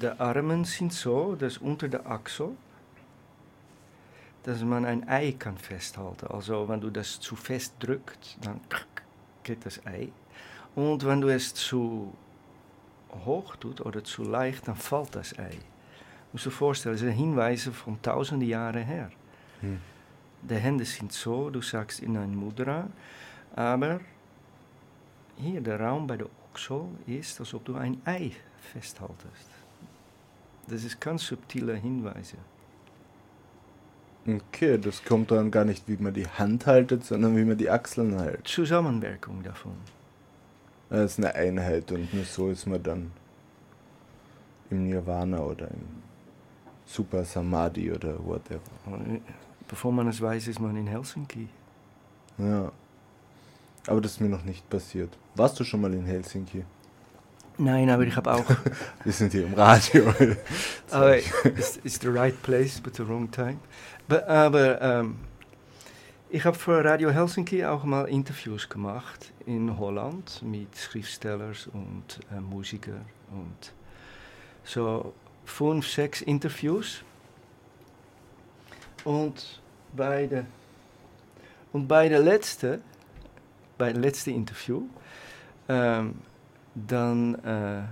[0.00, 2.50] die Armen sind so, dass unter der Achsel,
[4.44, 6.26] dass man ein Ei kann festhalten.
[6.28, 8.61] Also wenn du das zu fest drückt, dann
[9.42, 10.11] geht das Ei.
[10.74, 12.12] Und wenn du es zu
[13.24, 15.59] hoch tut oder zu leicht, dann fällt das Ei.
[16.33, 19.11] Musst du dir vorstellen, das sind Hinweise von tausenden Jahren her.
[19.61, 19.80] Hm.
[20.42, 22.88] Die Hände sind so, du sagst in ein Mudra,
[23.57, 24.00] aber
[25.38, 28.33] hier der Raum bei der Ochsel ist, als ob du ein Ei
[28.72, 29.48] festhaltest.
[30.66, 32.37] Das ist ganz subtile Hinweise.
[34.26, 37.68] Okay, das kommt dann gar nicht, wie man die Hand haltet, sondern wie man die
[37.68, 38.48] Achseln hält.
[38.48, 39.74] Zusammenwirkung davon.
[40.88, 43.10] Das ist eine Einheit und nur so ist man dann
[44.70, 46.02] im Nirvana oder im
[46.87, 48.60] Super Samadhi oder whatever.
[49.68, 51.48] Bevor man es weiß, ist man in Helsinki.
[52.38, 52.72] Ja.
[53.87, 55.10] Aber das ist mir noch nicht passiert.
[55.34, 56.64] Warst du schon mal in Helsinki?
[57.56, 58.44] Nein, aber ich habe auch.
[59.04, 60.12] Wir sind hier im Radio.
[60.90, 63.58] aber it's, it's the right place, but the wrong time.
[64.08, 65.16] Aber ähm,
[66.28, 72.40] ich habe für Radio Helsinki auch mal Interviews gemacht in Holland mit Schriftstellern und äh,
[72.40, 73.72] Musikern und
[74.62, 75.14] so
[75.44, 77.02] fünf, Interviews.
[79.04, 79.60] Und
[79.96, 80.46] bei der
[81.72, 82.80] und bei der letzte,
[83.78, 84.82] bei dem letzten Interview,
[85.68, 86.14] ähm,
[86.74, 87.82] dann äh,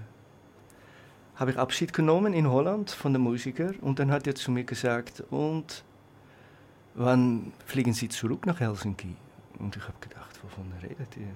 [1.36, 4.64] habe ich Abschied genommen in Holland von dem Musiker und dann hat er zu mir
[4.64, 5.84] gesagt, und
[6.94, 9.14] wann fliegen Sie zurück nach Helsinki?
[9.58, 11.28] Und ich habe gedacht, wovon redet ihr?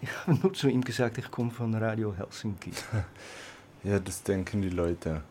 [0.00, 2.72] Ich habe nur zu ihm gesagt, ich komme von Radio Helsinki.
[3.84, 5.22] Ja, das denken die Leute.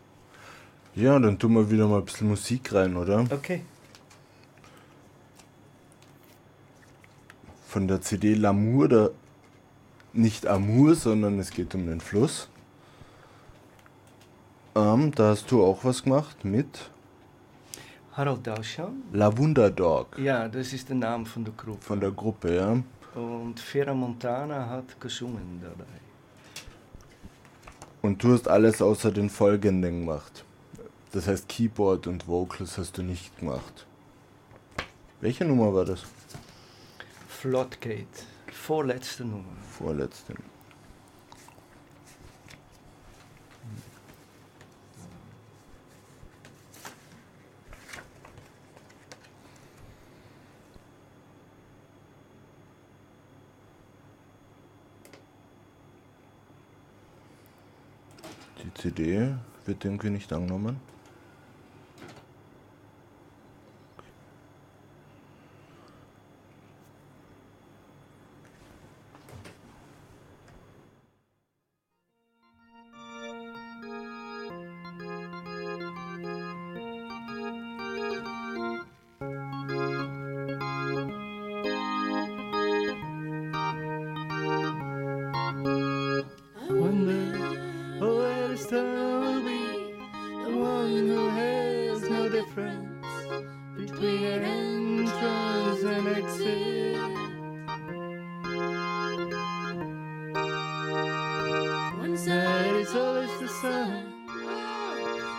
[0.94, 3.20] Ja, dann tun wir wieder mal ein bisschen Musik rein, oder?
[3.30, 3.62] Okay.
[7.66, 9.08] Von der CD L'amour, da
[10.12, 12.48] nicht Amour, sondern es geht um den Fluss.
[14.74, 16.90] Ähm, da hast du auch was gemacht mit
[18.12, 19.02] Harald Dauschan?
[19.12, 21.80] La Wunda Dog Ja, das ist der Name von der Gruppe.
[21.82, 22.76] von der Gruppe, ja.
[23.20, 25.84] Und Vera Montana hat gesungen dabei.
[28.02, 30.44] Und du hast alles außer den folgenden gemacht.
[31.12, 33.86] Das heißt, Keyboard und Vocals hast du nicht gemacht.
[35.20, 36.02] Welche Nummer war das?
[37.28, 38.06] Floodgate,
[38.52, 39.44] vorletzte Nummer.
[39.78, 40.34] Vorletzte.
[40.34, 40.40] Die
[58.82, 59.32] CD
[59.64, 60.76] wird irgendwie nicht angenommen.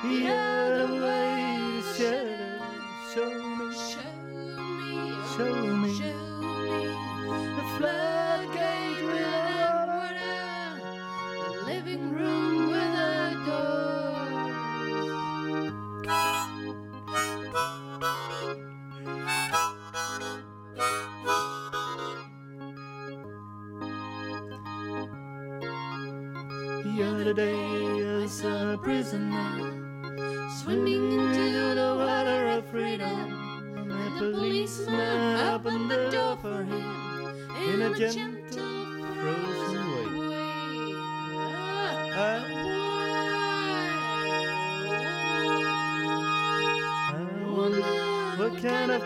[0.03, 2.32] The other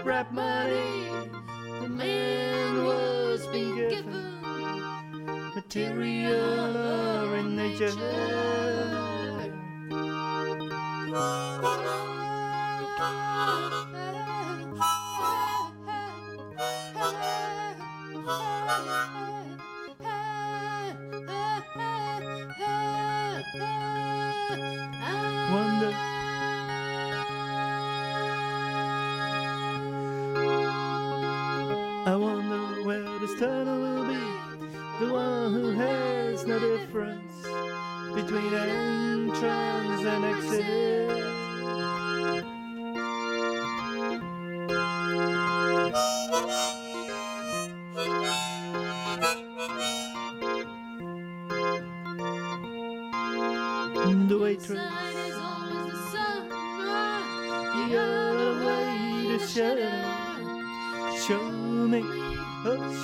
[0.07, 1.06] rap money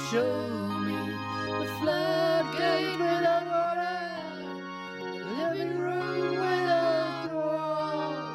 [0.09, 0.33] show
[0.85, 0.97] me
[1.59, 3.97] the floodgate without water,
[5.19, 8.33] the living room without doors.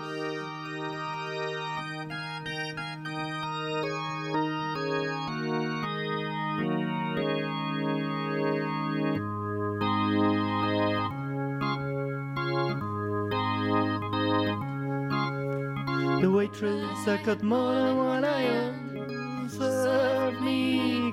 [16.23, 18.78] The waitress, I got more than one eye on, served me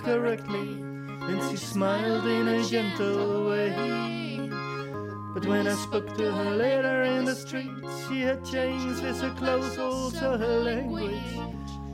[0.05, 0.77] correctly,
[1.27, 4.49] and she smiled in a gentle way.
[5.33, 7.71] But when I spoke to her later in the street,
[8.07, 11.35] she had changed with her clothes, also her language.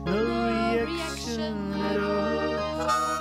[0.04, 3.11] No reaction at all.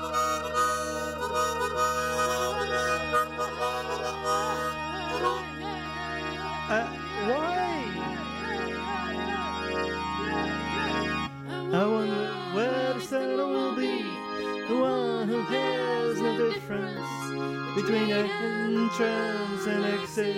[17.76, 20.36] Between entrance and exit.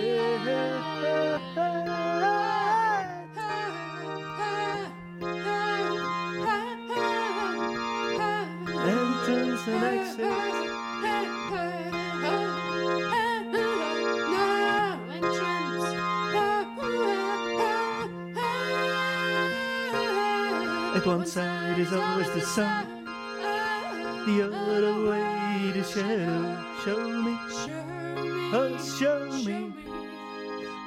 [8.86, 10.32] Entrance and exit.
[20.94, 22.86] At one side is always the sun,
[24.26, 24.63] the other
[25.94, 26.58] shadow.
[26.84, 27.38] Show me,
[28.52, 29.72] oh, show me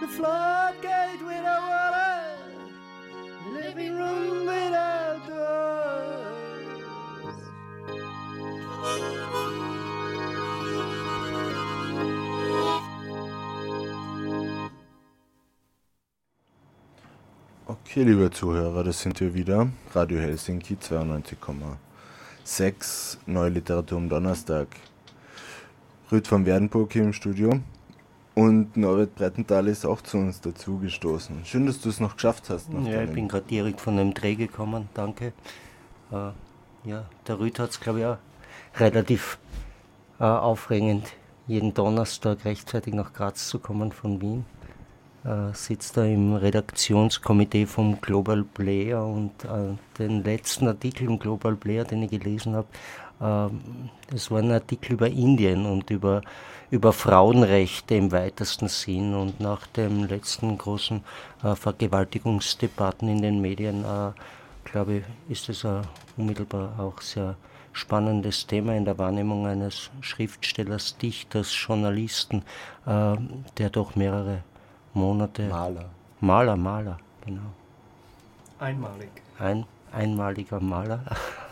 [0.02, 2.36] the floodgate without water,
[3.54, 6.26] living room without doors.
[17.68, 19.70] Okay, liebe Zuhörer, das sind wir wieder.
[19.96, 23.18] Radio Helsinki 92,6.
[23.26, 24.68] Neue Literatur am Donnerstag.
[26.10, 27.60] Rüd von Werdenburg hier im Studio.
[28.34, 31.44] Und Norbert Breitenthal ist auch zu uns dazugestoßen.
[31.44, 32.70] Schön, dass du es noch geschafft hast.
[32.86, 35.34] Ja, ich bin gerade direkt von einem Dreh gekommen, danke.
[36.12, 36.30] Äh,
[36.90, 38.18] ja, der Rüd hat es, glaube ich, auch
[38.80, 39.38] relativ
[40.20, 41.12] äh, aufregend,
[41.48, 44.46] jeden Donnerstag rechtzeitig nach Graz zu kommen von Wien.
[45.26, 51.56] Äh, sitzt da im Redaktionskomitee vom Global Player und äh, den letzten Artikel im Global
[51.56, 52.68] Player, den ich gelesen habe,
[53.22, 56.22] ähm, das war ein Artikel über Indien und über,
[56.72, 59.14] über Frauenrechte im weitesten Sinn.
[59.14, 61.04] Und nach den letzten großen
[61.44, 64.12] äh, Vergewaltigungsdebatten in den Medien, äh,
[64.64, 65.82] glaube ich, ist es ein
[66.18, 67.36] unmittelbar auch sehr
[67.74, 72.44] spannendes Thema in der Wahrnehmung eines Schriftstellers, Dichters, Journalisten,
[72.86, 73.16] äh,
[73.58, 74.44] der doch mehrere
[74.94, 75.48] Monate.
[75.48, 75.86] Maler.
[76.20, 77.52] Maler, Maler, genau
[78.60, 79.10] Einmalig.
[79.38, 79.66] ein
[79.98, 81.04] einmaliger Maler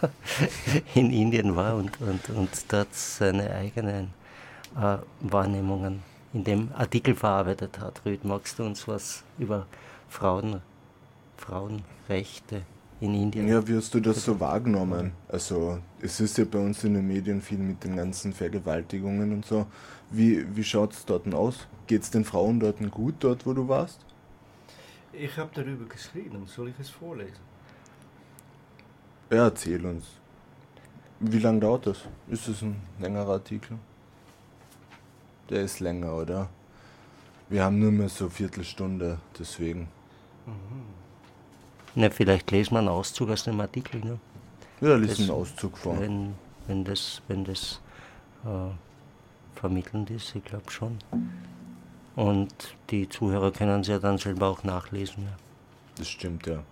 [0.96, 4.14] in Indien war und, und, und dort seine eigenen
[4.78, 8.02] äh, Wahrnehmungen in dem Artikel verarbeitet hat.
[8.06, 9.66] Rüd, magst du uns was über
[10.10, 10.62] Frauen,
[11.38, 12.62] Frauenrechte
[13.02, 13.48] in Indien?
[13.48, 15.12] Ja, wie hast du das so wahrgenommen?
[15.28, 19.46] Also, es ist ja bei uns in den Medien viel mit den ganzen Vergewaltigungen und
[19.46, 19.66] so.
[20.12, 21.68] Wie, wie schaut es dort aus?
[21.88, 24.00] Geht es den Frauen dort gut, dort wo du warst?
[25.14, 26.44] Ich habe darüber geschrieben.
[26.48, 27.55] Soll ich es vorlesen?
[29.30, 30.06] Ja, erzähl uns.
[31.20, 32.00] Wie lange dauert das?
[32.28, 33.78] Ist es ein längerer Artikel?
[35.50, 36.50] Der ist länger, oder?
[37.50, 39.88] Wir haben nur mehr so eine Viertelstunde, deswegen.
[41.96, 44.02] Na, vielleicht lesen wir einen Auszug aus dem Artikel.
[44.02, 44.20] Ne?
[44.82, 46.00] Ja, Das- einen Auszug vor.
[46.00, 46.36] Wenn,
[46.68, 47.80] wenn das, wenn das
[48.44, 50.98] äh, vermittelnd ist, ich glaube schon.
[52.16, 52.54] Und
[52.90, 55.24] die Zuhörer können es ja dann selber auch nachlesen.
[55.24, 55.36] Ja.
[55.98, 56.64] Das stimmt, ja.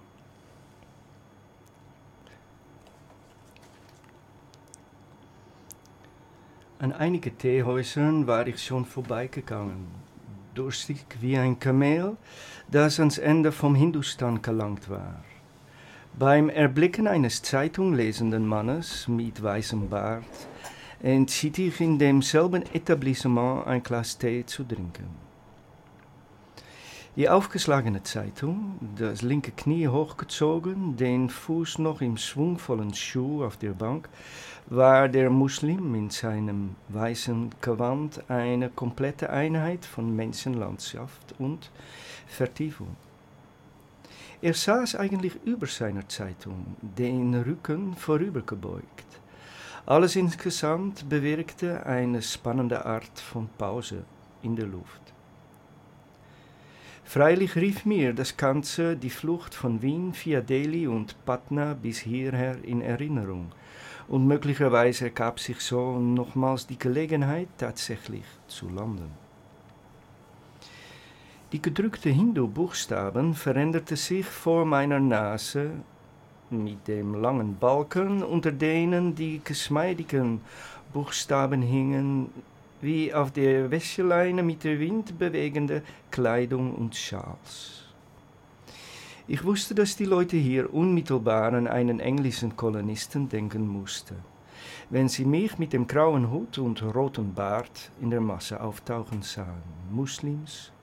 [6.84, 9.88] An einige Teehäusern war ich schon vorbeigegangen,
[10.53, 12.17] durstig wie ein Kamel,
[12.69, 15.23] das ans Ende vom Hindustan gelangt war.
[16.19, 20.25] Beim Erblicken eines zeitunglesenden Mannes mit weißem Bart
[21.01, 25.22] entschied ich in demselben Etablissement ein Glas Tee zu trinken.
[27.16, 33.74] Die aufgeschlagene Zeitung, das linke Knie hochgezogen, den Fuß noch im schwungvollen Schuh auf der
[33.74, 34.09] Bank,
[34.66, 41.70] war der Muslim in seinem weißen Gewand eine komplette Einheit von Menschenlandschaft und
[42.26, 42.95] Vertiefung.
[44.41, 49.05] Er saß eigentlich über seiner Zeitung, den Rücken vorübergebeugt.
[49.86, 54.03] Alles insgesamt bewirkte eine spannende Art von Pause
[54.41, 55.03] in der Luft.
[57.06, 62.64] Freilich rief mir das Ganze die Flucht von Wien via Delhi und Patna bis hierher
[62.64, 63.51] in Erinnerung,
[64.08, 69.12] und möglicherweise ergab sich so nochmals die Gelegenheit, tatsächlich zu landen.
[71.51, 75.70] Die gedrückte Hindu-Buchstaben veränderte sich vor meiner Nase
[76.49, 80.41] mit dem langen Balken, unter denen die geschmeidigen
[80.93, 82.30] Buchstaben hingen,
[82.84, 87.86] wie auf der Wäscheleine mit der Wind bewegende Kleidung und Schals.
[89.25, 94.17] Ich wusste, dass die Leute hier unmittelbar an einen englischen Kolonisten denken mussten,
[94.89, 99.63] wenn sie mich mit dem grauen Hut und roten Bart in der Masse auftauchen sahen.
[99.89, 100.73] Muslims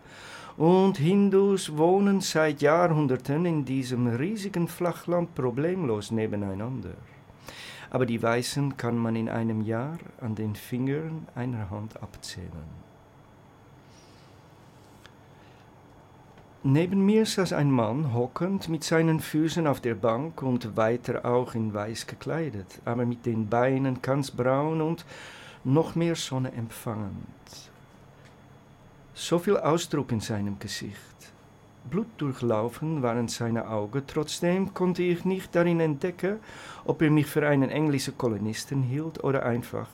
[0.57, 6.95] und Hindus wohnen seit Jahrhunderten in diesem riesigen Flachland problemlos nebeneinander.
[7.91, 12.81] Aber die Weißen kann man in einem Jahr an den Fingern einer Hand abzählen.
[16.63, 21.55] Neben mir saß ein Mann hockend mit seinen Füßen auf der Bank und weiter auch
[21.55, 25.07] in weiß gekleidet, aber mit den Beinen ganz braun und
[25.65, 27.17] noch mehr Sonne empfangend.
[29.15, 31.10] So viel Ausdruck in seinem Gesicht.
[31.91, 36.39] Blutdurchlaufen waren seine Augen, trotzdem konnte ich nicht darin entdecken,
[36.85, 39.89] ob er mich für einen englischen Kolonisten hielt oder einfach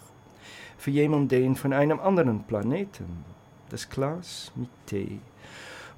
[0.78, 3.24] für jemanden von einem anderen Planeten.
[3.70, 5.20] Das Glas mit Tee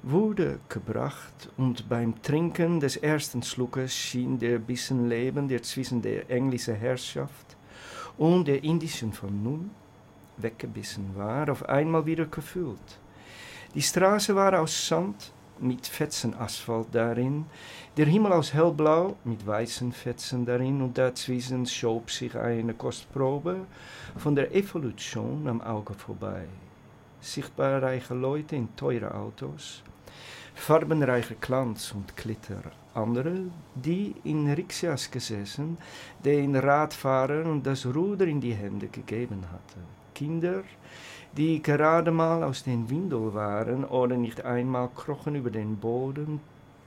[0.01, 6.29] wurde gebracht und beim Trinken des ersten Schluckes schien der Bissen Leben, der zwischen der
[6.29, 7.57] englischen Herrschaft
[8.17, 9.71] und der indischen von nun
[10.37, 12.99] weggebissen war, auf einmal wieder gefüllt.
[13.75, 17.45] Die Straße war aus Sand mit Fetzen Asphalt darin,
[17.97, 23.65] der Himmel aus hellblau mit weißen Fetzen darin und dazwischen schob sich eine Kostprobe
[24.17, 26.45] von der Evolution am Auge vorbei.
[27.21, 29.83] Sichtbar reiche Leute in teure Autos,
[30.55, 32.61] farbenreicher Glanz und Glitter.
[32.93, 33.35] Andere,
[33.75, 35.77] die in Riksjas gesessen,
[36.23, 39.83] den Radfahrern das Ruder in die Hände gegeben hatten.
[40.15, 40.63] Kinder,
[41.37, 46.39] die gerade mal aus den Windeln waren oder nicht einmal krochen über den Boden.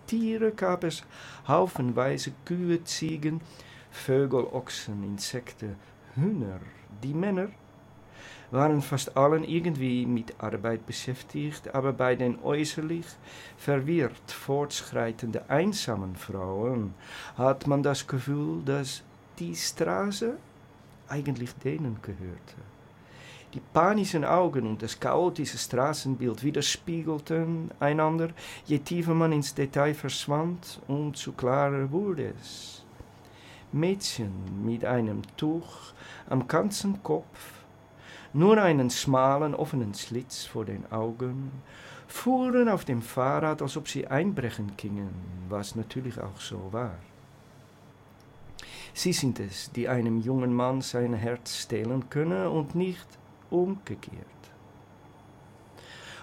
[0.06, 1.04] Tiere gab es
[1.46, 3.40] haufenweise Kühe, Ziegen,
[3.90, 5.76] Vögel, Ochsen, Insekten,
[6.14, 6.60] Hühner.
[7.02, 7.48] Die Männer
[8.50, 13.06] waren fast allen irgendwie mit Arbeit beschäftigt, aber bei den äußerlich
[13.56, 16.94] verwirrt fortschreitenden einsamen Frauen
[17.36, 19.02] hat man das Gefühl, dass
[19.38, 20.36] die Straße
[21.08, 22.71] eigentlich denen gehörte.
[23.54, 28.30] Die panischen Augen und das chaotische Straßenbild widerspiegelten einander,
[28.64, 32.82] je tiefer man ins Detail verschwand, umso klarer wurde es.
[33.70, 35.92] Mädchen mit einem Tuch
[36.30, 37.64] am ganzen Kopf,
[38.32, 41.52] nur einen schmalen, offenen Schlitz vor den Augen,
[42.08, 45.12] fuhren auf dem Fahrrad, als ob sie einbrechen gingen,
[45.50, 46.94] was natürlich auch so war.
[48.94, 53.06] Sie sind es, die einem jungen Mann sein Herz stehlen können und nicht
[53.52, 54.26] umgekehrt.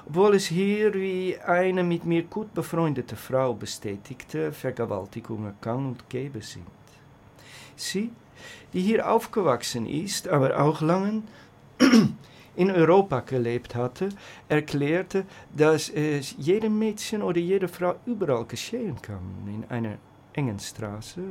[0.07, 6.41] Obwohl es hier, wie eine mit mir gut befreundete Frau bestätigte, Vergewaltigungen gang und gäbe
[6.41, 6.65] sind.
[7.75, 8.11] Sie,
[8.73, 11.23] die hier aufgewachsen ist, aber auch lange
[12.55, 14.09] in Europa gelebt hatte,
[14.47, 15.25] erklärte,
[15.55, 19.97] dass es jedem Mädchen oder jeder Frau überall geschehen kann, in einer
[20.33, 21.21] engen Straße,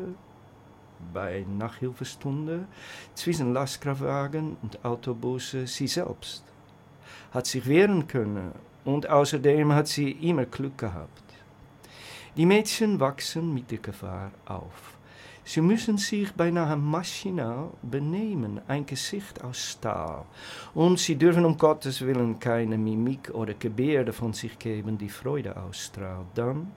[1.13, 2.67] bei Nachhilfestunde,
[3.15, 6.45] zwischen Lastkraftwagen und Autobusse, sie selbst
[7.33, 8.53] hat sich wehren können
[8.85, 11.23] und außerdem hat sie immer Glück gehabt.
[12.37, 14.99] Die Mädchen wachsen mit der Gefahr auf.
[15.45, 20.27] Sie müssen sich beinahe maschinal benehmen, ein Gesicht aus Stahl.
[20.75, 25.57] Und sie dürfen um Gottes Willen keine Mimik oder Gebärde von sich geben, die Freude
[25.57, 26.27] ausstrahlt.
[26.35, 26.71] Dann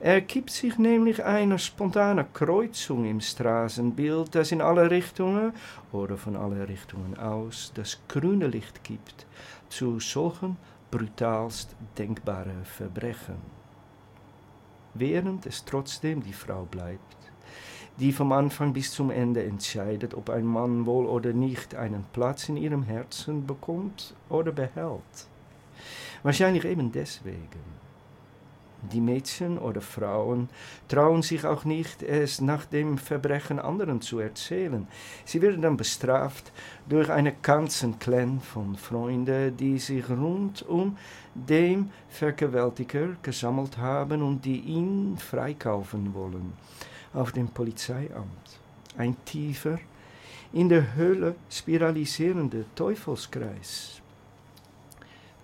[0.00, 5.52] ergibt sich nämlich eine spontane Kreuzung im Straßenbild, das in alle Richtungen
[5.92, 9.26] oder von alle Richtungen aus das grüne Licht gibt
[9.68, 10.56] zu solchen
[10.90, 13.36] brutalst denkbaren Verbrechen.
[14.94, 17.16] Während es trotzdem die Frau bleibt,
[17.98, 22.48] die vom Anfang bis zum Ende entscheidet, ob ein Mann wohl oder nicht einen Platz
[22.48, 25.28] in ihrem Herzen bekommt oder behält.
[26.22, 27.79] Wahrscheinlich eben deswegen.
[28.92, 30.48] Die Mädchen oder Frauen
[30.88, 34.88] trauen sich auch nicht, es nach dem Verbrechen anderen zu erzählen.
[35.24, 36.50] Sie werden dann bestraft
[36.88, 40.96] durch einen ganzen Clan von Freunden, die sich rund um
[41.34, 46.54] den Vergewaltiger gesammelt haben und die ihn freikaufen wollen
[47.12, 48.60] auf dem Polizeiamt.
[48.96, 49.78] Ein tiefer,
[50.52, 54.00] in der Hölle spiralisierender Teufelskreis.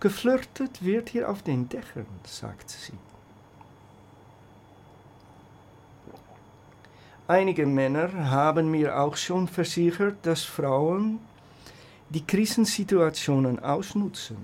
[0.00, 2.92] Geflirtet wird hier auf den Dächern, sagt sie.
[7.28, 11.18] Einige Männer haben mir auch schon versichert, dass Frauen
[12.08, 14.36] die Krisensituationen ausnutzen.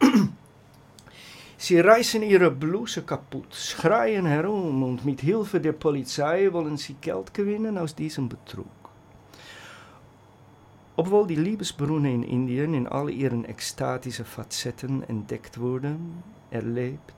[1.58, 7.34] Sie reißen ihre Bluse kaputt, schreien herum und mit Hilfe der Polizei wollen sie Geld
[7.34, 8.66] gewinnen aus diesem Betrug.
[10.94, 16.22] Obwohl die Liebesbrunne in Indien in all ihren ekstatischen Facetten entdeckt wurden,
[16.52, 17.12] erlebt,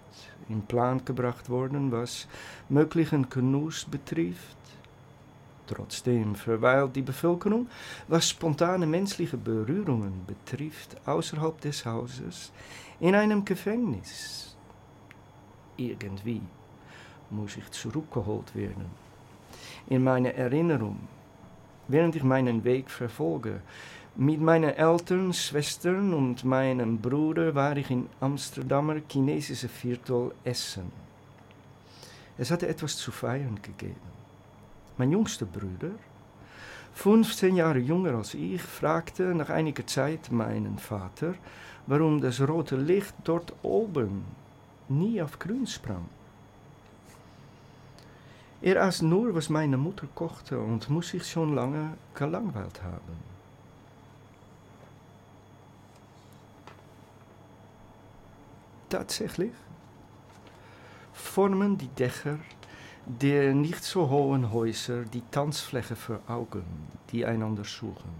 [0.48, 2.26] in Plan gebracht worden, was
[2.68, 4.56] möglichen Genuss betrifft,
[5.74, 7.66] Trotzdem verweilt die Bevölkerung,
[8.06, 12.52] was spontane menschliche Berührungen betrifft, außerhalb des Hauses
[13.00, 14.54] in einem Gefängnis.
[15.78, 16.42] Irgendwie
[17.30, 18.84] muss ich zurückgeholt werden.
[19.88, 20.98] In meiner Erinnerung,
[21.88, 23.62] während ich meinen Weg verfolge,
[24.14, 30.92] mit meinen Eltern, Schwestern und meinem Bruder war ich in Amsterdamer chinesische Viertel Essen.
[32.36, 34.11] Es hatte etwas zu feiern gegeben.
[34.98, 35.92] Mein jüngster Bruder,
[36.94, 41.34] 15 Jahre jünger als ich, fragte nach einiger Zeit meinen Vater,
[41.86, 44.24] warum das rote Licht dort oben
[44.88, 46.08] nie auf grün sprang.
[48.60, 53.32] Er aß nur, was meine Mutter kochte und muss sich schon lange gelangweilt haben.
[58.88, 59.52] Tatsächlich
[61.12, 62.38] formen die Dächer
[63.06, 66.64] der nicht so hohen Häuser die Tanzfläche für Augen,
[67.10, 68.10] die einander suchen.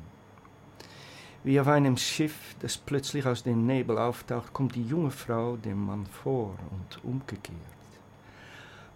[1.45, 5.87] Wie auf einem Schiff, das plötzlich aus dem Nebel auftaucht, kommt die junge Frau dem
[5.87, 7.57] Mann vor und umgekehrt.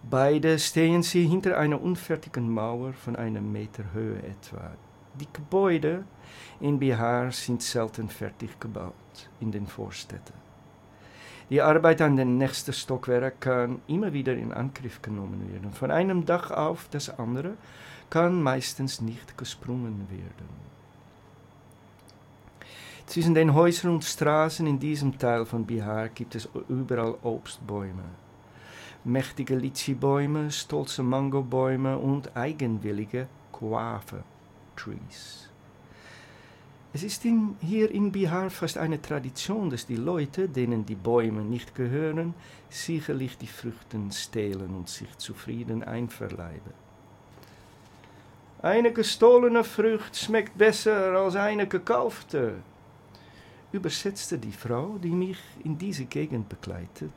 [0.09, 4.71] Beide stehen sie hinter einer unfertigen Mauer von einem Meter Höhe etwa.
[5.19, 6.05] Die Gebäude
[6.61, 8.93] in Bihar sind selten fertig gebaut
[9.41, 10.46] in den Vorstädten.
[11.49, 15.71] Die Arbeit an den nächsten Stockwerk kann immer wieder in Angriff genommen werden.
[15.71, 17.53] Von einem Dach auf das andere
[18.09, 20.67] kann meistens nicht gesprungen werden.
[23.05, 28.03] Zwischen den Häusern und Straßen in diesem Teil von Bihar gibt es überall Obstbäume.
[29.05, 35.46] Mächtige Litchi-Bäume, stolze Mangobäume und eigenwillige Guave-Trees.
[36.93, 41.41] Es ist in, hier in Bihar fast eine Tradition, dass die Leute, denen die Bäume
[41.41, 42.33] nicht gehören,
[42.69, 46.73] sicherlich die Früchten stehlen und sich zufrieden einverleiben.
[48.61, 52.55] Eine gestohlene Frucht schmeckt besser als eine gekaufte,
[53.71, 57.11] übersetzte die Frau, die mich in diese Gegend begleitet,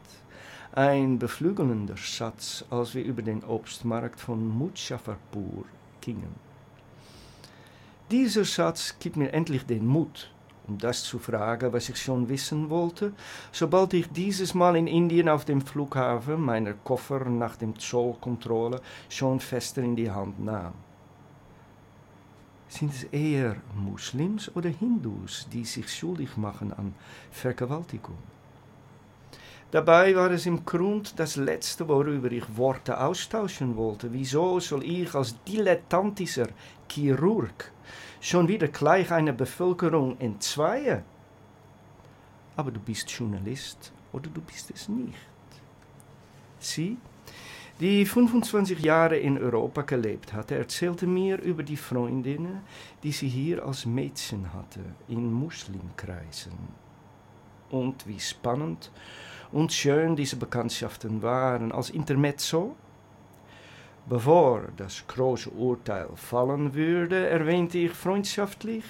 [0.72, 5.64] ein beflügelnder Schatz, als wir über den Obstmarkt von Muzaffarpur
[6.00, 6.49] gingen.
[8.10, 10.32] Dieser Schatz gibt mir endlich den Mut,
[10.66, 13.12] um das zu fragen, was ich schon wissen wollte,
[13.52, 19.38] sobald ich dieses Mal in Indien auf dem Flughafen meiner Koffer nach dem Zollkontrolle schon
[19.38, 20.74] fester in die Hand nahm.
[22.66, 26.94] Sind es eher Muslims oder Hindus, die sich schuldig machen an
[27.30, 28.18] Vergewaltigung?
[29.70, 34.12] Dabei war es im Grund das Letzte, worüber ich Worte austauschen wollte.
[34.12, 36.48] Wieso soll ich als dilettantischer
[36.90, 37.70] Chirurg
[38.20, 41.04] schon wieder gleich eine Bevölkerung entzweien?
[42.56, 45.16] Aber du bist Journalist oder du bist es nicht.
[46.58, 46.98] Sie
[47.78, 52.60] die 25 Jahre in Europa gelebt hatte, erzählte mir über die Freundinnen,
[53.02, 56.52] die sie hier als Mädchen hatte, in Muslimkreisen.
[57.70, 58.90] und wie spannend
[59.52, 62.76] und schön diese Bekanntschaften waren als Intermezzo.
[64.08, 68.84] Bevor das große Urteil fallen würde, erwähnte ich freundschaftlich,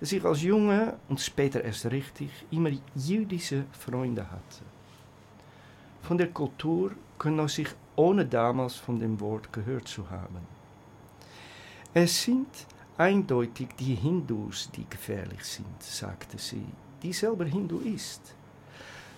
[0.00, 4.64] dass ich als Junge und später erst richtig immer jüdische Freunde hatte.
[6.02, 10.40] Von der Kultur genoss ich ohne damals von dem Wort gehört zu haben.
[11.94, 12.48] Es sind
[12.96, 16.64] eindeutig die Hindus, die gefährlich sind, sagte sie,
[17.02, 18.34] die selber Hindu ist.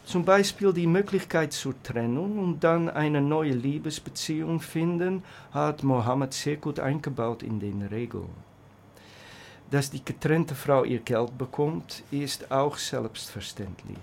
[0.04, 6.56] Zum Beispiel die Möglichkeit zur Trennung und dann eine neue Liebesbeziehung finden, hat Mohammed sehr
[6.56, 8.28] gut eingebaut in den Regeln.
[9.70, 13.96] Dass die getrennte Frau ihr Geld bekommt, ist auch selbstverständlich.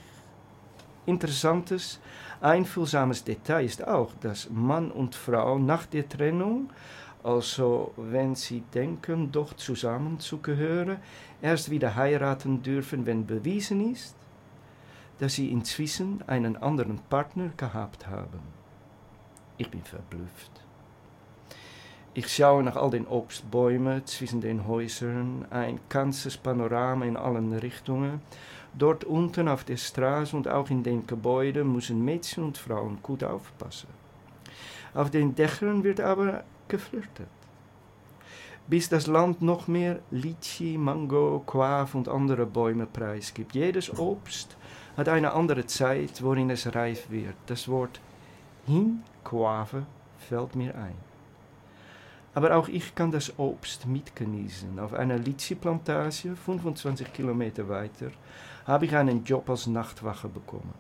[1.06, 2.00] Interessantes,
[2.42, 6.72] einfühlsames Detail ist auch, dass Mann und Frau nach der Trennung,
[7.24, 10.98] also wenn sie denken, doch zusammenzugehören,
[11.44, 14.16] erst wieder heiraten dürfen, wenn bewiesen ist,
[15.22, 18.40] dass sie inzwischen einen anderen Partner gehabt haben.
[19.60, 20.50] Ich bin verblüfft.
[22.16, 28.22] Ich schaue nach all den Obstbäumen zwischen den Häusern, ein ganzes Panorama in allen Richtungen.
[28.74, 33.24] Dort unten auf der Straße und auch in den Gebäuden müssen Mädchen und Frauen gut
[33.24, 33.90] aufpassen.
[34.96, 37.28] Auf den Dächern wird aber geflirtet.
[38.72, 43.54] Bis das Land noch mehr Litchi, Mango, Quav und andere Bäume preisgibt.
[43.54, 44.56] Jedes Obst
[44.96, 47.36] hat eine andere Zeit, worin es reif wird.
[47.48, 48.00] Das Wort
[48.66, 49.86] Hinquave
[50.18, 50.96] fällt mir ein.
[52.34, 54.80] Aber auch ich kann das Obst mitgenießen.
[54.80, 58.12] Auf einer Litchi-Plantage, 25 Kilometer weiter,
[58.66, 60.76] habe ich einen Job als Nachtwache bekommen.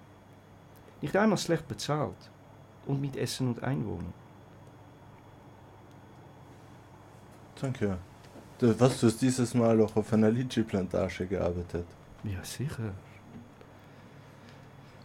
[1.02, 2.32] Nicht einmal schlecht bezahlt
[2.86, 4.20] und mit Essen und Einwohnen.
[7.62, 7.97] Danke.
[8.57, 11.86] Du, was, du hast dieses Mal auch auf einer Litchi-Plantage gearbeitet?
[12.24, 12.93] Ja, sicher.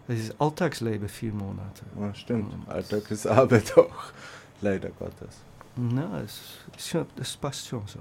[0.09, 1.84] Das ist Alltagsleben, vier Monate.
[2.00, 2.68] Ja, stimmt.
[2.68, 4.12] Alltag ist Arbeit auch.
[4.61, 5.40] Leider Gottes.
[5.76, 6.40] Na, es,
[7.16, 7.98] das passt schon so.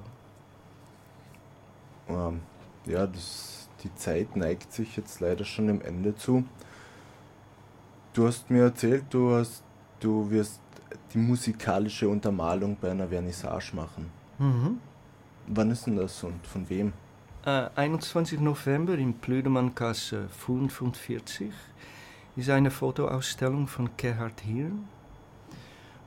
[2.08, 2.40] Ähm,
[2.86, 6.46] ja, das, die Zeit neigt sich jetzt leider schon dem Ende zu.
[8.14, 9.64] Du hast mir erzählt, du, hast,
[10.00, 10.62] du wirst
[11.14, 14.10] die musikalische Untermalung bei einer Vernissage machen.
[14.40, 14.80] Mhm.
[15.48, 16.94] Wann ist denn das und von wem?
[17.46, 21.52] Äh, 21 November in Plüdermannkasse 45
[22.36, 24.88] ist eine Fotoausstellung von Gerhard Hirn.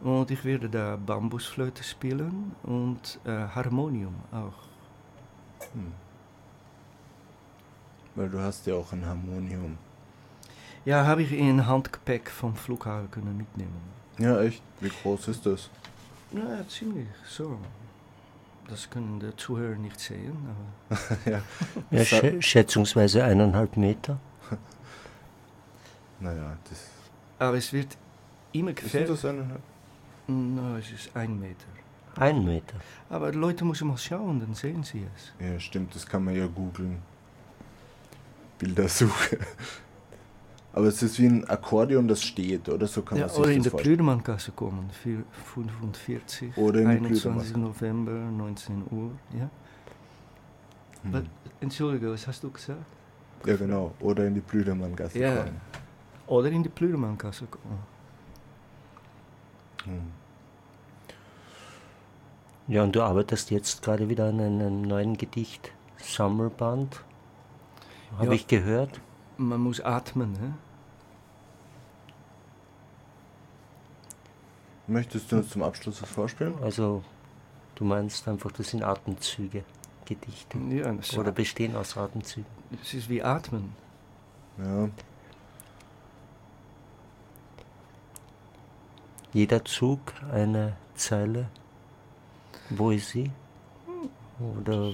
[0.01, 4.69] Und ich werde da Bambusflöte spielen und äh, Harmonium auch.
[5.73, 5.93] Hm.
[8.15, 9.79] Weil du hast ja auch ein Harmonium.
[10.85, 13.81] Ja, habe ich in Handgepäck vom Flughafen können mitnehmen.
[14.19, 14.63] Ja, echt?
[14.81, 15.71] Wie groß ist das?
[16.33, 17.59] Ja, ziemlich so.
[18.69, 20.37] Das können die Zuhörer nicht sehen,
[20.91, 21.43] aber ja.
[21.91, 24.19] Ja, schä schätzungsweise eineinhalb Meter.
[26.21, 26.81] Naja, das.
[27.39, 27.97] Aber es wird
[28.53, 29.11] immer Ist gefährlich.
[29.11, 29.61] das eine,
[30.27, 31.67] No, es ist ein Meter.
[32.17, 32.75] Ein Meter.
[33.09, 35.33] Aber die Leute müssen mal schauen, dann sehen sie es.
[35.41, 36.99] ja, stimmt, das kann man ja googeln.
[38.59, 39.39] Bildersuche.
[40.79, 42.87] Aber es ist wie ein Akkordeon, das steht, oder?
[42.87, 43.97] So kann Ja, man sich oder in das der vorstellen.
[43.97, 47.63] Plüdermannkasse kommen, vier- 45, Oder in die 21 Plüdermann.
[47.63, 49.11] November, 19 Uhr.
[49.37, 49.51] Ja?
[51.03, 51.29] Was- Hm.
[51.61, 52.79] Entschuldige, was hast du gesagt?
[53.45, 53.93] Ja, genau.
[53.99, 55.35] Oder in die Blüdermanngasse Ja.
[55.39, 55.61] kommen.
[56.29, 57.79] Oder in die Plüdermannkasse kommen.
[59.85, 60.13] Hm.
[62.69, 67.03] Ja, und du arbeitest jetzt gerade wieder an einem neuen Gedicht, Sammelband.
[68.17, 68.33] Habe Ja.
[68.33, 69.01] ich gehört.
[69.39, 70.51] Man muss atmen, hè?
[74.89, 76.55] Möchtest du uns zum Abschluss was vorspielen?
[76.63, 77.05] Also,
[77.75, 79.63] du meinst einfach, das sind Atemzüge,
[80.07, 80.59] Gedichte.
[80.71, 82.47] Ja, das, Oder bestehen aus Atemzügen.
[82.83, 83.75] es ist wie atmen.
[84.59, 84.89] Ja.
[89.33, 90.01] Jeder Zug
[90.33, 91.49] eine Zeile
[92.75, 93.31] Poesie?
[94.41, 94.93] Oder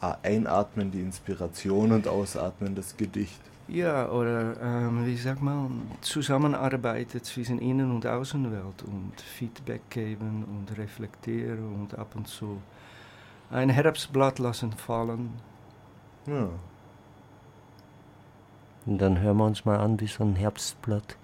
[0.00, 3.40] Ah, Einatmen die Inspiration und ausatmen das Gedicht.
[3.68, 10.78] Ja, oder ähm, wie sagt man, Zusammenarbeit zwischen Innen- und Außenwelt und Feedback geben und
[10.78, 12.62] reflektieren und ab und zu
[13.50, 15.32] ein Herbstblatt lassen fallen.
[16.26, 16.48] Ja.
[18.86, 21.16] und dann hören wir uns mal an, wie so ein Herbstblatt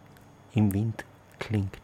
[0.52, 1.04] im Wind
[1.38, 1.83] klingt.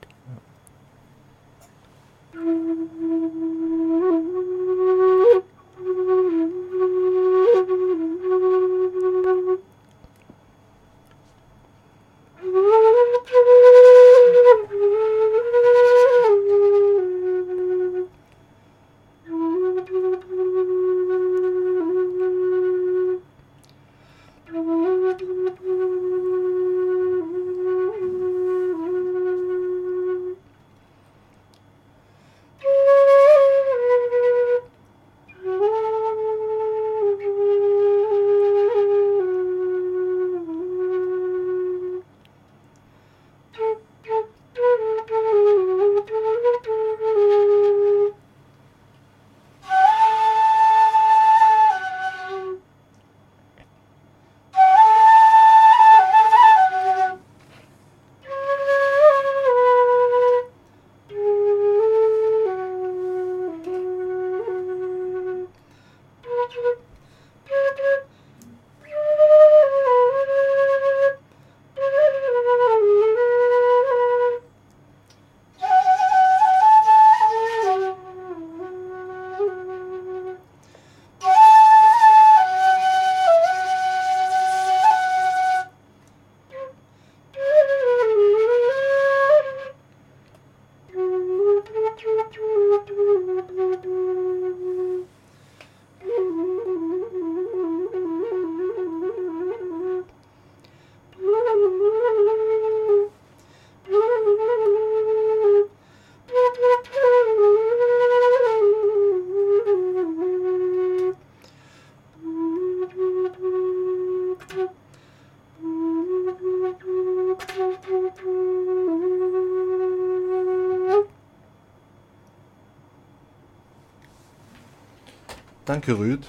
[125.80, 126.26] Danke, Rüd.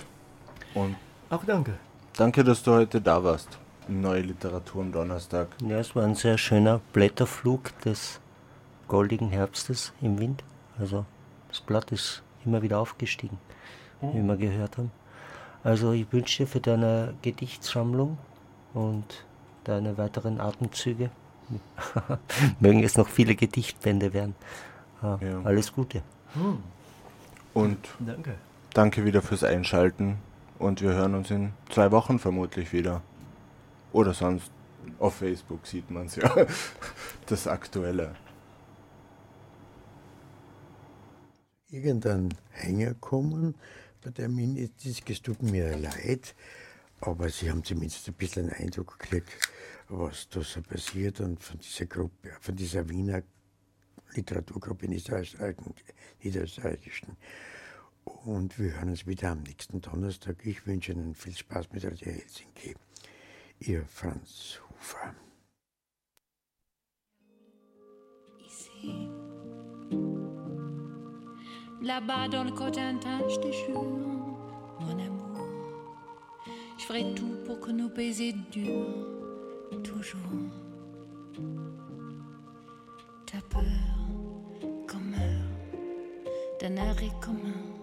[0.75, 0.95] Und
[1.29, 1.73] Auch danke.
[2.15, 3.59] danke, dass du heute da warst.
[3.89, 5.49] Neue Literatur am Donnerstag.
[5.67, 8.21] Ja, es war ein sehr schöner Blätterflug des
[8.87, 10.41] goldigen Herbstes im Wind.
[10.79, 11.03] Also
[11.49, 13.37] das Blatt ist immer wieder aufgestiegen,
[13.99, 14.89] wie wir gehört haben.
[15.65, 18.17] Also ich wünsche dir für deine Gedichtsammlung
[18.73, 19.25] und
[19.65, 21.09] deine weiteren Atemzüge,
[22.61, 24.33] mögen es noch viele Gedichtbände werden,
[25.03, 25.41] äh, Ja.
[25.43, 26.03] alles Gute.
[27.53, 28.35] Und Danke.
[28.73, 30.17] Danke wieder fürs Einschalten.
[30.59, 33.01] Und wir hören uns in zwei Wochen vermutlich wieder.
[33.93, 34.51] Oder sonst
[34.99, 36.47] auf Facebook sieht man es ja.
[37.25, 38.15] Das Aktuelle.
[41.71, 43.55] irgendein Hänger kommen,
[44.35, 46.35] nicht, das es tut mir leid,
[46.99, 49.31] aber sie haben zumindest ein bisschen einen Eindruck gekriegt,
[49.87, 53.23] was da so passiert und von dieser Gruppe, von dieser Wiener
[54.13, 55.73] Literaturgruppe Niederösterreichischen.
[56.21, 57.15] Niederösterreichischen.
[58.03, 60.45] Und wir hören uns wieder am nächsten Donnerstag.
[60.45, 62.75] Ich wünsche Ihnen viel Spaß mit Radio Helsinki.
[63.59, 65.15] Ihr Franz Hufer.
[68.51, 69.09] ici.
[71.81, 73.83] Là-bas dans le Cotentin, je te jure,
[74.79, 75.47] mon amour,
[76.77, 80.19] je ferai tout pour que nos baisers durent toujours.
[83.25, 83.61] T'as peur
[84.87, 87.80] qu'on meurt d'un arrêt commun.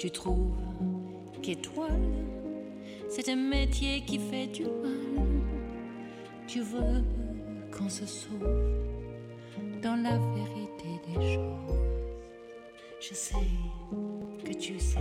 [0.00, 0.56] Tu trouves
[1.42, 2.00] qu'étoile,
[3.10, 5.28] c'est un métier qui fait du mal.
[6.46, 7.04] Tu veux
[7.70, 8.40] qu'on se sauve
[9.82, 11.76] dans la vérité des choses.
[12.98, 13.50] Je sais
[14.42, 15.00] que tu sais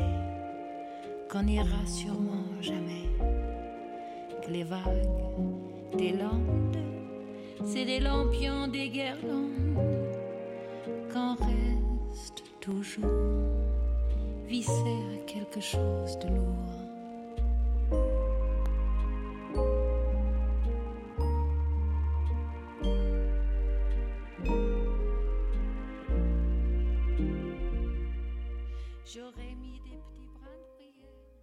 [1.31, 3.07] qu'on n'ira sûrement jamais.
[4.45, 4.83] Que les vagues
[5.97, 6.75] des landes,
[7.63, 9.77] c'est des lampions, des guirlandes.
[11.13, 13.05] Qu'on reste toujours
[14.51, 16.78] à quelque chose de lourd.